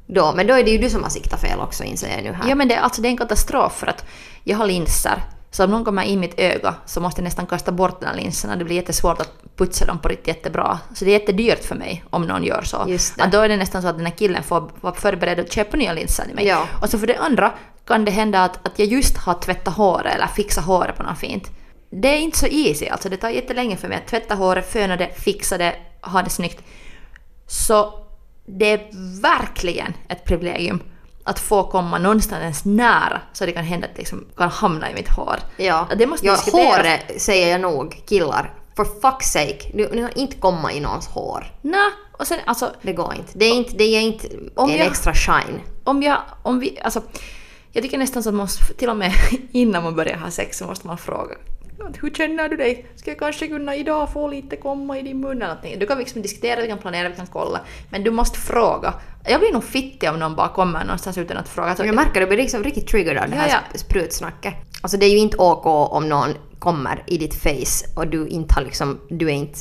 då, 0.08 0.34
men 0.36 0.48
då 0.48 0.54
är 0.54 0.64
det 0.64 0.72
ju 0.72 0.78
du 0.78 0.90
som 0.90 1.04
har 1.04 1.10
siktat 1.10 1.42
fel 1.42 1.60
också 1.60 1.84
inser 1.84 2.10
jag 2.16 2.24
nu 2.24 2.32
här. 2.32 2.50
Ja 2.50 2.56
men 2.56 2.68
det, 2.68 2.76
alltså, 2.76 3.02
det 3.02 3.08
är 3.08 3.10
en 3.10 3.18
katastrof 3.18 3.74
för 3.74 3.88
att 3.88 4.06
jag 4.44 4.58
har 4.58 4.66
linser. 4.66 5.24
Så 5.52 5.64
om 5.64 5.72
någon 5.72 5.86
kommer 5.86 6.04
i 6.04 6.18
mitt 6.18 6.40
öga 6.40 6.76
så 6.86 7.02
måste 7.02 7.22
jag 7.22 7.24
nästan 7.24 7.46
kasta 7.46 7.72
bort 7.72 8.00
de 8.00 8.06
här 8.06 8.16
linserna. 8.16 8.56
Det 8.56 8.66
blir 8.66 8.76
jättesvårt 8.76 9.22
att 9.22 9.32
putsa 9.56 9.86
dem 9.86 10.00
på 10.00 10.08
riktigt 10.08 10.28
jättebra. 10.28 10.80
Så 10.94 11.06
det 11.06 11.12
är 11.12 11.20
jättedyrt 11.20 11.64
för 11.64 11.76
mig 11.76 12.04
om 12.10 12.22
någon 12.22 12.44
gör 12.44 12.62
så. 12.62 12.78
Att 13.18 13.32
då 13.32 13.40
är 13.40 13.50
det 13.50 13.58
nästan 13.58 13.82
så 13.82 13.88
att 13.88 13.98
den 13.98 14.06
här 14.06 14.14
killen 14.14 14.44
får 14.44 14.70
vara 14.82 14.96
förberedd 14.96 15.40
att 15.40 15.52
köpa 15.52 15.78
nya 15.78 15.94
linser 15.94 16.24
till 16.24 16.36
mig. 16.36 16.48
Ja. 16.48 16.68
Och 16.82 16.90
så 16.90 17.00
för 17.00 17.08
det 17.08 17.18
andra 17.18 17.54
kan 17.86 18.06
det 18.06 18.12
hända 18.12 18.44
att, 18.44 18.68
att 18.68 18.80
jag 18.80 18.88
just 18.88 19.18
har 19.18 19.34
tvättat 19.34 19.74
håret 19.74 20.16
eller 20.16 20.28
fixat 20.28 20.66
håret 20.66 20.98
på 20.98 21.04
något 21.04 21.20
fint. 21.20 21.52
Det 21.90 22.08
är 22.08 22.20
inte 22.20 22.38
så 22.38 22.48
easy 22.48 22.88
alltså. 22.88 23.10
Det 23.10 23.18
tar 23.18 23.30
jättelänge 23.30 23.78
för 23.78 23.88
mig 23.88 23.98
att 23.98 24.08
tvätta 24.08 24.36
håret, 24.36 24.72
föna 24.72 24.98
det, 24.98 25.14
fixa 25.14 25.58
det, 25.58 25.76
ha 26.02 26.22
det 26.22 26.30
snyggt. 26.30 26.64
Så 27.48 28.06
det 28.46 28.72
är 28.72 28.90
verkligen 29.22 29.94
ett 30.10 30.26
privilegium 30.26 30.80
att 31.28 31.40
få 31.40 31.64
komma 31.64 31.98
någonstans 31.98 32.42
ens 32.42 32.66
nära 32.66 33.22
så 33.34 33.46
det 33.46 33.52
kan 33.52 33.64
hända 33.64 33.88
att 33.88 33.94
det 33.94 34.00
liksom 34.00 34.26
kan 34.38 34.50
hamna 34.50 34.92
i 34.92 34.94
mitt 34.94 35.10
hår. 35.10 35.36
Ja, 35.58 35.88
Det 35.98 36.08
måste 36.08 36.26
ja 36.28 36.38
håret 36.52 37.22
säger 37.22 37.52
jag 37.52 37.62
nog, 37.62 38.02
killar. 38.10 38.54
For 38.76 38.86
fuck's 38.86 39.22
sake, 39.24 39.72
du, 39.74 39.90
ni 39.92 40.02
har 40.02 40.18
inte 40.18 40.36
komma 40.38 40.72
i 40.74 40.80
någons 40.80 41.08
hår. 41.08 41.52
Nä, 41.62 41.92
och 42.12 42.28
sen 42.28 42.40
alltså 42.46 42.72
Det 42.82 42.94
går 42.94 43.14
inte. 43.18 43.32
Det 43.36 43.46
är 43.46 43.54
inte, 43.54 43.76
det 43.78 43.84
är 43.84 44.02
inte 44.02 44.28
Om 44.56 44.70
en 44.70 44.78
jag- 44.78 44.88
extra 44.88 45.14
shine. 45.14 45.62
om 45.84 46.04
jag, 46.04 46.18
om 46.44 46.60
vi, 46.60 46.80
alltså 46.84 47.02
jag 47.72 47.84
tycker 47.84 47.98
nästan 47.98 48.24
så 48.24 48.30
att 48.30 48.36
man 48.36 48.44
måste, 48.44 48.74
till 48.74 48.90
och 48.90 48.98
med 48.98 49.12
innan 49.52 49.84
man 49.84 49.96
börjar 49.96 50.18
ha 50.18 50.32
sex 50.32 50.58
så 50.58 50.66
måste 50.66 50.88
man 50.88 50.98
fråga 50.98 51.36
hur 52.02 52.10
känner 52.10 52.50
du 52.50 52.58
dig? 52.58 52.86
Ska 52.96 53.12
jag 53.12 53.20
kanske 53.20 53.48
kunna 53.48 53.76
idag 53.76 54.14
få 54.14 54.28
lite 54.28 54.56
komma 54.56 55.00
i 55.00 55.02
din 55.02 55.20
mun 55.20 55.32
eller 55.38 55.48
någonting? 55.48 55.80
Du 55.80 55.86
kan 55.86 55.98
liksom 56.00 56.22
diskutera, 56.22 56.62
vi 56.62 56.68
kan 56.68 56.78
planera, 56.78 57.10
vi 57.10 57.16
kan 57.16 57.28
kolla. 57.28 57.62
Men 57.90 58.04
du 58.04 58.12
måste 58.12 58.40
fråga. 58.40 58.94
Jag 59.26 59.40
blir 59.40 59.54
nog 59.54 59.64
fittig 59.64 60.10
om 60.10 60.20
någon 60.20 60.36
bara 60.36 60.50
kommer 60.50 60.84
någonstans 60.86 61.18
utan 61.18 61.38
att 61.38 61.50
fråga. 61.50 61.76
Så 61.76 61.86
Jag 61.86 61.96
märker 61.96 62.20
du 62.22 62.28
blir 62.28 62.38
liksom 62.38 62.64
riktigt 62.64 62.88
triggered 62.88 63.24
av 63.24 63.30
det 63.30 63.36
här 63.36 63.48
Ja, 63.50 63.56
sp- 63.74 63.78
sprutsnacket. 63.78 64.54
Alltså 64.82 64.98
det 64.98 65.06
är 65.06 65.10
ju 65.10 65.18
inte 65.18 65.38
OK 65.38 65.66
om 65.66 66.10
någon 66.10 66.30
kommer 66.60 67.04
i 67.08 67.18
ditt 67.18 67.36
face 67.36 67.88
och 67.96 68.08
du 68.08 68.28
inte 68.28 68.54
har 68.54 68.62
liksom, 68.62 69.00
du 69.10 69.28
är 69.28 69.34
inte, 69.34 69.60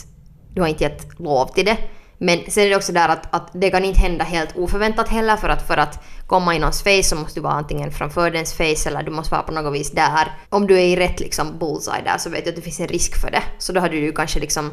du 0.55 0.61
har 0.61 0.69
inte 0.69 0.85
gett 0.85 1.19
lov 1.21 1.47
till 1.47 1.65
det. 1.65 1.77
Men 2.19 2.39
sen 2.49 2.65
är 2.65 2.71
det 2.71 2.77
också 2.77 2.93
där 2.93 3.09
att, 3.09 3.35
att 3.35 3.51
det 3.53 3.71
kan 3.71 3.85
inte 3.85 4.01
hända 4.01 4.25
helt 4.25 4.57
oförväntat 4.57 5.09
heller 5.09 5.37
för 5.37 5.49
att 5.49 5.67
för 5.67 5.77
att 5.77 6.05
komma 6.27 6.57
i 6.57 6.59
någons 6.59 6.83
face 6.83 7.03
så 7.03 7.17
måste 7.17 7.41
du 7.41 7.43
vara 7.43 7.55
antingen 7.55 7.91
framför 7.91 8.31
dens 8.31 8.55
face 8.55 8.89
eller 8.89 9.03
du 9.03 9.11
måste 9.11 9.35
vara 9.35 9.43
på 9.43 9.53
något 9.53 9.75
vis 9.75 9.91
där. 9.91 10.33
Om 10.49 10.67
du 10.67 10.75
är 10.75 10.85
i 10.85 10.97
rätt 10.97 11.21
liksom 11.21 11.59
bullseye 11.59 12.03
där 12.05 12.19
så 12.19 12.31
vet 12.31 12.45
du 12.45 12.51
att 12.51 12.57
det 12.57 12.63
finns 12.63 12.81
en 12.81 12.89
risk 12.89 13.21
för 13.21 13.31
det. 13.31 13.43
Så 13.59 13.73
då 13.73 13.81
hade 13.81 13.95
du 13.95 14.01
ju 14.01 14.13
kanske 14.13 14.41
liksom 14.41 14.73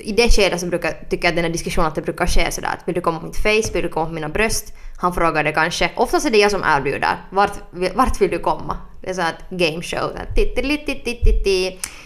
i 0.00 0.12
det 0.12 0.30
skedet 0.30 0.60
så 0.60 0.66
brukar, 0.66 0.90
tycker 1.10 1.24
jag 1.24 1.32
att 1.32 1.36
den 1.36 1.44
här 1.44 1.52
diskussionen 1.52 1.88
att 1.88 1.94
det 1.94 2.02
brukar 2.02 2.26
ske 2.26 2.50
sådär 2.52 2.68
att 2.68 2.88
vill 2.88 2.94
du 2.94 3.00
komma 3.00 3.20
på 3.20 3.26
mitt 3.26 3.36
face, 3.36 3.72
vill 3.72 3.82
du 3.82 3.88
komma 3.88 4.06
på 4.06 4.12
mina 4.12 4.28
bröst? 4.28 4.72
Han 4.98 5.14
frågar 5.14 5.44
det 5.44 5.52
kanske. 5.52 5.90
Oftast 5.96 6.26
är 6.26 6.30
det 6.30 6.38
jag 6.38 6.50
som 6.50 6.62
erbjuder. 6.64 7.16
Vart, 7.30 7.52
vart 7.94 8.20
vill 8.20 8.30
du 8.30 8.38
komma? 8.38 8.76
Det 9.00 9.10
är 9.10 9.14
så 9.14 9.20
ett 9.20 9.50
game 9.50 9.82
show. 9.82 10.10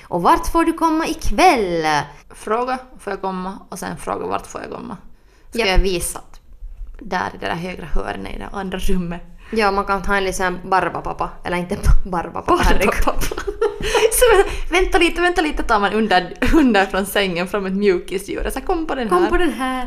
Och 0.08 0.22
vart 0.22 0.46
får 0.46 0.64
du 0.64 0.72
komma 0.72 1.06
ikväll? 1.06 1.86
fråga, 2.34 2.78
får 2.98 3.12
jag 3.12 3.20
komma? 3.20 3.58
Och 3.68 3.78
sen 3.78 3.96
fråga 3.96 4.26
vart 4.26 4.46
får 4.46 4.60
jag 4.60 4.70
komma? 4.70 4.96
Ska 5.50 5.58
Japp. 5.58 5.68
jag 5.68 5.78
visa 5.78 6.18
att 6.18 6.40
där 6.98 7.30
i 7.34 7.38
det 7.38 7.46
där 7.46 7.54
högra 7.54 7.86
hörnet 7.86 8.34
i 8.34 8.38
det 8.38 8.48
andra 8.52 8.78
rummet. 8.78 9.22
Ja, 9.52 9.70
man 9.70 9.84
kan 9.84 10.02
ta 10.02 10.16
en 10.16 10.24
liten 10.24 10.58
barbapappa. 10.64 11.30
Eller 11.44 11.56
inte 11.56 11.78
barbapappa, 12.04 12.62
herregud. 12.62 12.94
Så 14.12 14.24
vänta, 14.74 14.98
lite, 14.98 15.20
vänta 15.20 15.40
lite 15.42 15.62
tar 15.62 15.80
man 15.80 15.92
under, 15.92 16.32
under 16.54 16.86
från 16.86 17.06
sängen 17.06 17.48
fram 17.48 17.66
ett 17.66 17.72
mjukisdjur. 17.72 18.50
Så 18.54 18.60
kom 18.60 18.86
på 18.86 18.94
den 18.94 19.10
här. 19.10 19.18
Kom 19.18 19.28
på 19.28 19.36
den 19.36 19.52
här. 19.52 19.86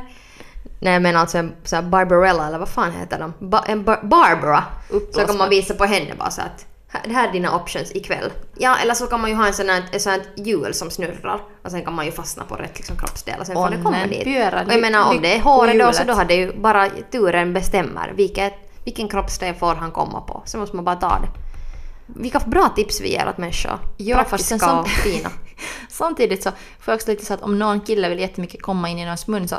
Nej 0.79 0.99
men 0.99 1.15
alltså 1.17 1.37
en 1.37 1.53
sån 1.63 1.75
här 1.83 1.89
Barbarella 1.89 2.47
eller 2.47 2.57
vad 2.59 2.69
fan 2.69 2.91
heter 2.91 3.19
de? 3.19 3.49
Ba- 3.49 3.63
en 3.67 3.83
bar- 3.83 3.99
Barbara. 4.03 4.63
Så 5.11 5.19
kan 5.25 5.37
man 5.37 5.49
visa 5.49 5.73
på 5.73 5.85
henne 5.85 6.15
bara 6.19 6.29
så 6.31 6.41
att 6.41 6.65
det 7.05 7.13
här 7.13 7.27
är 7.27 7.31
dina 7.31 7.55
options 7.55 7.91
ikväll. 7.95 8.31
Ja 8.57 8.77
eller 8.81 8.93
så 8.93 9.05
kan 9.07 9.21
man 9.21 9.29
ju 9.29 9.35
ha 9.35 9.47
en 9.47 9.53
sån 9.53 9.69
här, 9.69 9.83
ett 9.91 10.01
sånt 10.01 10.23
hjul 10.35 10.73
som 10.73 10.89
snurrar 10.91 11.39
och 11.63 11.71
sen 11.71 11.83
kan 11.85 11.93
man 11.95 12.05
ju 12.05 12.11
fastna 12.11 12.43
på 12.43 12.55
rätt 12.55 12.77
liksom, 12.77 12.97
kroppsdel 12.97 13.39
och 13.39 13.45
sen 13.45 13.55
får 13.55 13.69
det 13.69 13.83
komma 13.83 13.97
dit. 14.09 14.23
pyöra 14.23 14.61
Och 14.65 14.73
jag 14.73 14.81
menar 14.81 15.09
om 15.09 15.21
det 15.21 15.35
är 15.35 15.39
håret 15.41 15.79
då 15.79 15.91
så 15.93 16.03
då 16.03 16.13
har 16.13 16.25
det 16.25 16.35
ju 16.35 16.53
bara 16.57 16.89
turen 17.11 17.53
bestämmer 17.53 18.13
vilket, 18.15 18.53
vilken 18.83 19.09
kroppsdel 19.09 19.53
får 19.55 19.75
han 19.75 19.91
komma 19.91 20.21
på. 20.21 20.41
Så 20.45 20.57
måste 20.57 20.75
man 20.75 20.85
bara 20.85 20.95
ta 20.95 21.19
det. 21.19 21.27
Vilka 22.05 22.39
bra 22.39 22.69
tips 22.69 23.01
vi 23.01 23.11
ger 23.11 23.29
åt 23.29 23.37
människor. 23.37 23.79
Ja, 23.97 24.17
fast 24.17 24.29
Praktiska 24.29 24.59
sen 24.59 24.69
och 24.69 24.87
samt- 24.87 24.89
fina. 25.03 25.29
Samtidigt 25.89 26.43
så 26.43 26.51
får 26.79 26.91
jag 26.91 26.95
också 26.95 27.11
lite 27.11 27.25
så 27.25 27.33
att 27.33 27.41
om 27.41 27.59
någon 27.59 27.81
kille 27.81 28.09
vill 28.09 28.19
jättemycket 28.19 28.61
komma 28.61 28.89
in 28.89 28.99
i 28.99 29.05
någons 29.05 29.27
mun 29.27 29.47
så 29.47 29.55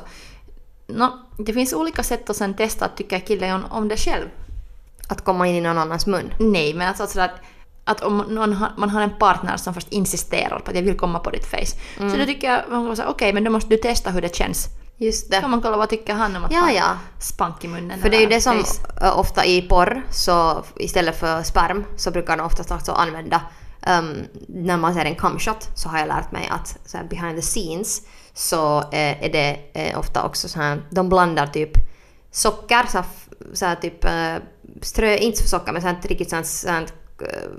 no, 0.86 1.08
det 1.38 1.52
finns 1.52 1.72
olika 1.72 2.02
sätt 2.02 2.30
att 2.30 2.36
sen 2.36 2.54
testa 2.54 2.84
att 2.84 2.96
tycka 2.96 3.20
killen 3.20 3.64
om, 3.64 3.88
det 3.88 3.96
själv. 3.96 4.28
Att 5.08 5.24
komma 5.24 5.48
in 5.48 5.54
i 5.54 5.60
någon 5.60 5.78
annans 5.78 6.06
mun. 6.06 6.32
Nej, 6.38 6.74
men 6.74 6.88
alltså 6.88 7.06
sådär 7.06 7.24
att, 7.24 7.40
att 7.84 8.00
om 8.00 8.36
har, 8.38 8.72
man 8.76 8.90
har 8.90 9.00
en 9.02 9.18
partner 9.18 9.56
som 9.56 9.74
först 9.74 9.92
insisterar 9.92 10.58
på 10.58 10.70
att 10.70 10.76
jag 10.76 10.82
vill 10.82 10.96
komma 10.96 11.18
på 11.18 11.30
ditt 11.30 11.46
face. 11.46 11.78
Mm. 11.98 12.10
Så 12.10 12.16
då 12.16 12.24
tycker 12.24 12.50
jag 12.50 13.08
okej, 13.08 13.32
men 13.32 13.44
då 13.44 13.50
måste 13.50 13.70
du 13.70 13.76
testa 13.76 14.10
hur 14.10 14.22
det 14.22 14.36
känns. 14.36 14.68
Just 14.96 15.30
det. 15.30 15.40
kan 15.40 15.50
man 15.50 15.62
kolla 15.62 15.76
vad 15.76 15.88
tycker 15.88 16.14
han 16.14 16.36
om 16.36 16.44
att 16.44 16.52
Ja, 16.52 16.60
ha 16.60 16.72
ja. 16.72 16.98
spank 17.18 17.64
i 17.64 17.68
munnen. 17.68 18.00
För 18.00 18.10
det 18.10 18.16
är 18.16 18.20
ju 18.20 18.26
det 18.26 18.40
som 18.40 18.64
face. 18.64 19.10
ofta 19.12 19.44
i 19.44 19.62
porr, 19.62 20.02
så 20.10 20.64
istället 20.76 21.16
för 21.18 21.42
sperm 21.42 21.84
så 21.96 22.10
brukar 22.10 22.36
de 22.36 22.46
oftast 22.46 22.70
också 22.70 22.92
använda 22.92 23.40
um, 23.86 24.24
när 24.48 24.76
man 24.76 24.94
ser 24.94 25.04
en 25.04 25.14
camshot 25.14 25.68
så 25.74 25.88
har 25.88 25.98
jag 25.98 26.08
lärt 26.08 26.32
mig 26.32 26.48
att 26.50 26.78
så 26.84 26.96
här, 26.96 27.04
behind 27.04 27.36
the 27.36 27.42
scenes 27.42 28.02
så 28.32 28.78
eh, 28.78 29.24
är 29.24 29.32
det 29.32 29.58
eh, 29.74 29.98
ofta 29.98 30.26
också 30.26 30.48
så 30.48 30.60
här, 30.60 30.82
de 30.90 31.08
blandar 31.08 31.46
typ 31.46 31.70
socker, 32.30 32.86
så 32.88 32.98
här, 32.98 33.06
så 33.52 33.66
här 33.66 33.74
typ 33.76 34.04
eh, 34.04 34.36
strö, 34.82 35.16
inte 35.16 35.48
socker 35.48 35.72
men 35.72 35.82
så 35.82 35.88
här, 35.88 35.96
riktigt 36.02 36.30
sånt, 36.30 36.46
sånt 36.46 36.94
eh, 37.20 37.50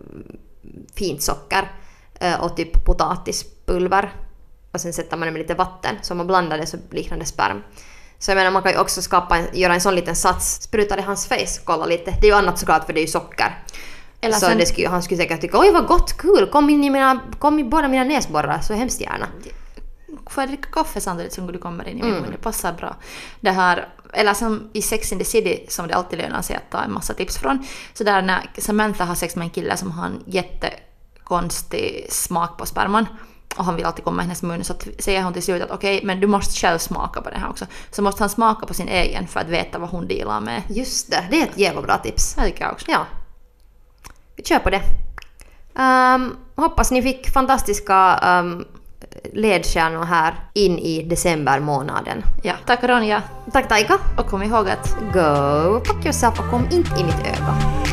fint 0.96 1.22
socker 1.22 1.72
eh, 2.20 2.44
och 2.44 2.56
typ 2.56 2.86
potatispulver 2.86 4.14
och 4.76 4.82
sen 4.82 4.94
sätter 4.94 5.18
man 5.18 5.26
det 5.26 5.32
med 5.32 5.40
lite 5.42 5.54
vatten 5.54 5.96
så 6.02 6.14
om 6.14 6.18
man 6.18 6.28
blandar 6.28 6.58
det 6.58 6.66
så 6.68 6.78
liknar 6.92 7.18
det 7.18 7.26
sperm. 7.26 7.64
Så 8.20 8.32
jag 8.32 8.36
menar 8.36 8.52
man 8.52 8.64
kan 8.64 8.72
ju 8.72 8.78
också 8.78 9.02
skapa 9.02 9.38
en, 9.38 9.48
göra 9.54 9.74
en 9.74 9.82
sån 9.82 9.96
liten 9.96 10.16
sats, 10.16 10.62
spruta 10.62 10.96
det 10.96 11.02
i 11.02 11.06
hans 11.06 11.28
face, 11.28 11.62
kolla 11.64 11.86
lite. 11.86 12.12
Det 12.22 12.28
är 12.28 12.32
ju 12.32 12.38
annat 12.38 12.60
såklart 12.60 12.86
för 12.86 12.94
det 12.94 13.00
är 13.00 13.02
ju 13.02 13.08
socker. 13.08 13.64
Eller 14.22 14.34
så 14.36 14.46
sen- 14.46 14.66
skulle, 14.66 14.88
han 14.88 15.04
skulle 15.04 15.18
säkert 15.18 15.42
tycka 15.42 15.60
oj 15.60 15.72
vad 15.72 15.88
gott, 15.88 16.18
kul, 16.18 16.48
kom 16.52 16.70
in 16.70 16.84
i, 16.84 16.90
mina, 16.90 17.20
kom 17.40 17.60
i 17.60 17.64
båda 17.64 17.88
mina 17.88 18.04
näsborrar 18.04 18.60
så 18.60 18.74
hemskt 18.74 19.02
gärna. 19.02 19.28
Får 20.30 20.42
jag 20.44 20.50
dricka 20.50 20.70
kaffe 20.70 21.02
samtidigt 21.02 21.34
som 21.34 21.48
du 21.48 21.58
kommer 21.60 21.88
in 21.88 21.98
i 22.00 22.02
min 22.04 22.12
Mm. 22.12 22.22
mun? 22.22 22.32
Det 22.32 22.38
passar 22.38 22.74
bra. 22.74 22.96
Det 23.40 23.52
här, 23.52 23.88
eller 24.14 24.34
som 24.34 24.70
i 24.74 24.82
Sex 24.82 25.12
in 25.12 25.20
the 25.20 25.26
City, 25.26 25.66
som 25.70 25.88
det 25.88 25.94
alltid 25.96 26.20
lönar 26.20 26.42
sig 26.42 26.56
att 26.56 26.70
ta 26.72 26.80
en 26.84 26.94
massa 26.94 27.14
tips 27.14 27.38
från. 27.38 27.66
Så 27.94 28.04
där 28.04 28.22
när 28.22 28.50
Samantha 28.58 29.04
har 29.06 29.16
sex 29.16 29.36
med 29.36 29.46
en 29.46 29.50
kille 29.50 29.78
som 29.78 29.92
har 29.92 30.06
en 30.06 30.24
jättekonstig 30.26 32.08
smak 32.10 32.58
på 32.58 32.66
sperman 32.66 33.06
och 33.58 33.66
han 33.66 33.76
vill 33.76 33.86
alltid 33.86 34.06
komma 34.06 34.22
i 34.22 34.26
hennes 34.26 34.44
mun 34.44 34.64
så 34.64 34.74
att, 34.74 34.88
säger 35.00 35.24
hon 35.24 35.34
till 35.34 35.44
slut 35.44 35.62
att 35.62 35.72
okej, 35.72 36.02
men 36.04 36.20
du 36.20 36.28
måste 36.28 36.54
själv 36.54 36.78
smaka 36.78 37.22
på 37.22 37.30
det 37.30 37.38
här 37.38 37.50
också. 37.50 37.66
Så 37.92 38.02
måste 38.02 38.24
han 38.24 38.30
smaka 38.30 38.66
på 38.66 38.74
sin 38.74 38.88
egen 38.88 39.28
för 39.28 39.40
att 39.40 39.50
veta 39.50 39.80
vad 39.80 39.90
hon 39.90 40.08
dealar 40.08 40.42
med. 40.42 40.62
Just 40.70 41.12
det, 41.12 41.28
det 41.32 41.42
är 41.42 41.44
ett 41.44 41.58
jävla 41.58 41.82
bra 41.82 41.98
tips. 41.98 42.34
Det 42.36 42.46
tycker 42.46 42.64
jag 42.64 42.74
också. 42.74 42.92
Ja. 42.92 43.06
Vi 44.36 44.44
kör 44.44 44.60
på 44.60 44.70
det. 44.70 44.82
Ehm, 45.78 46.38
hoppas 46.56 46.92
ni 46.92 47.02
fick 47.02 47.30
fantastiska 47.30 48.20
um, 48.40 48.66
ledstjärnor 49.34 50.04
här 50.04 50.36
in 50.54 50.80
i 50.80 51.04
decembermånaden. 51.04 52.24
Ja, 52.44 52.54
tack 52.66 52.84
Ronja. 52.84 53.24
Tack 53.54 53.68
Taika! 53.68 53.98
Och 54.18 54.28
kom 54.28 54.44
ihåg 54.44 54.70
att 54.70 54.96
Go 55.14 55.80
fuck 55.86 56.06
yourself 56.06 56.40
och 56.40 56.50
kom 56.50 56.68
inte 56.72 57.00
i 57.00 57.04
mitt 57.04 57.20
öga. 57.20 57.85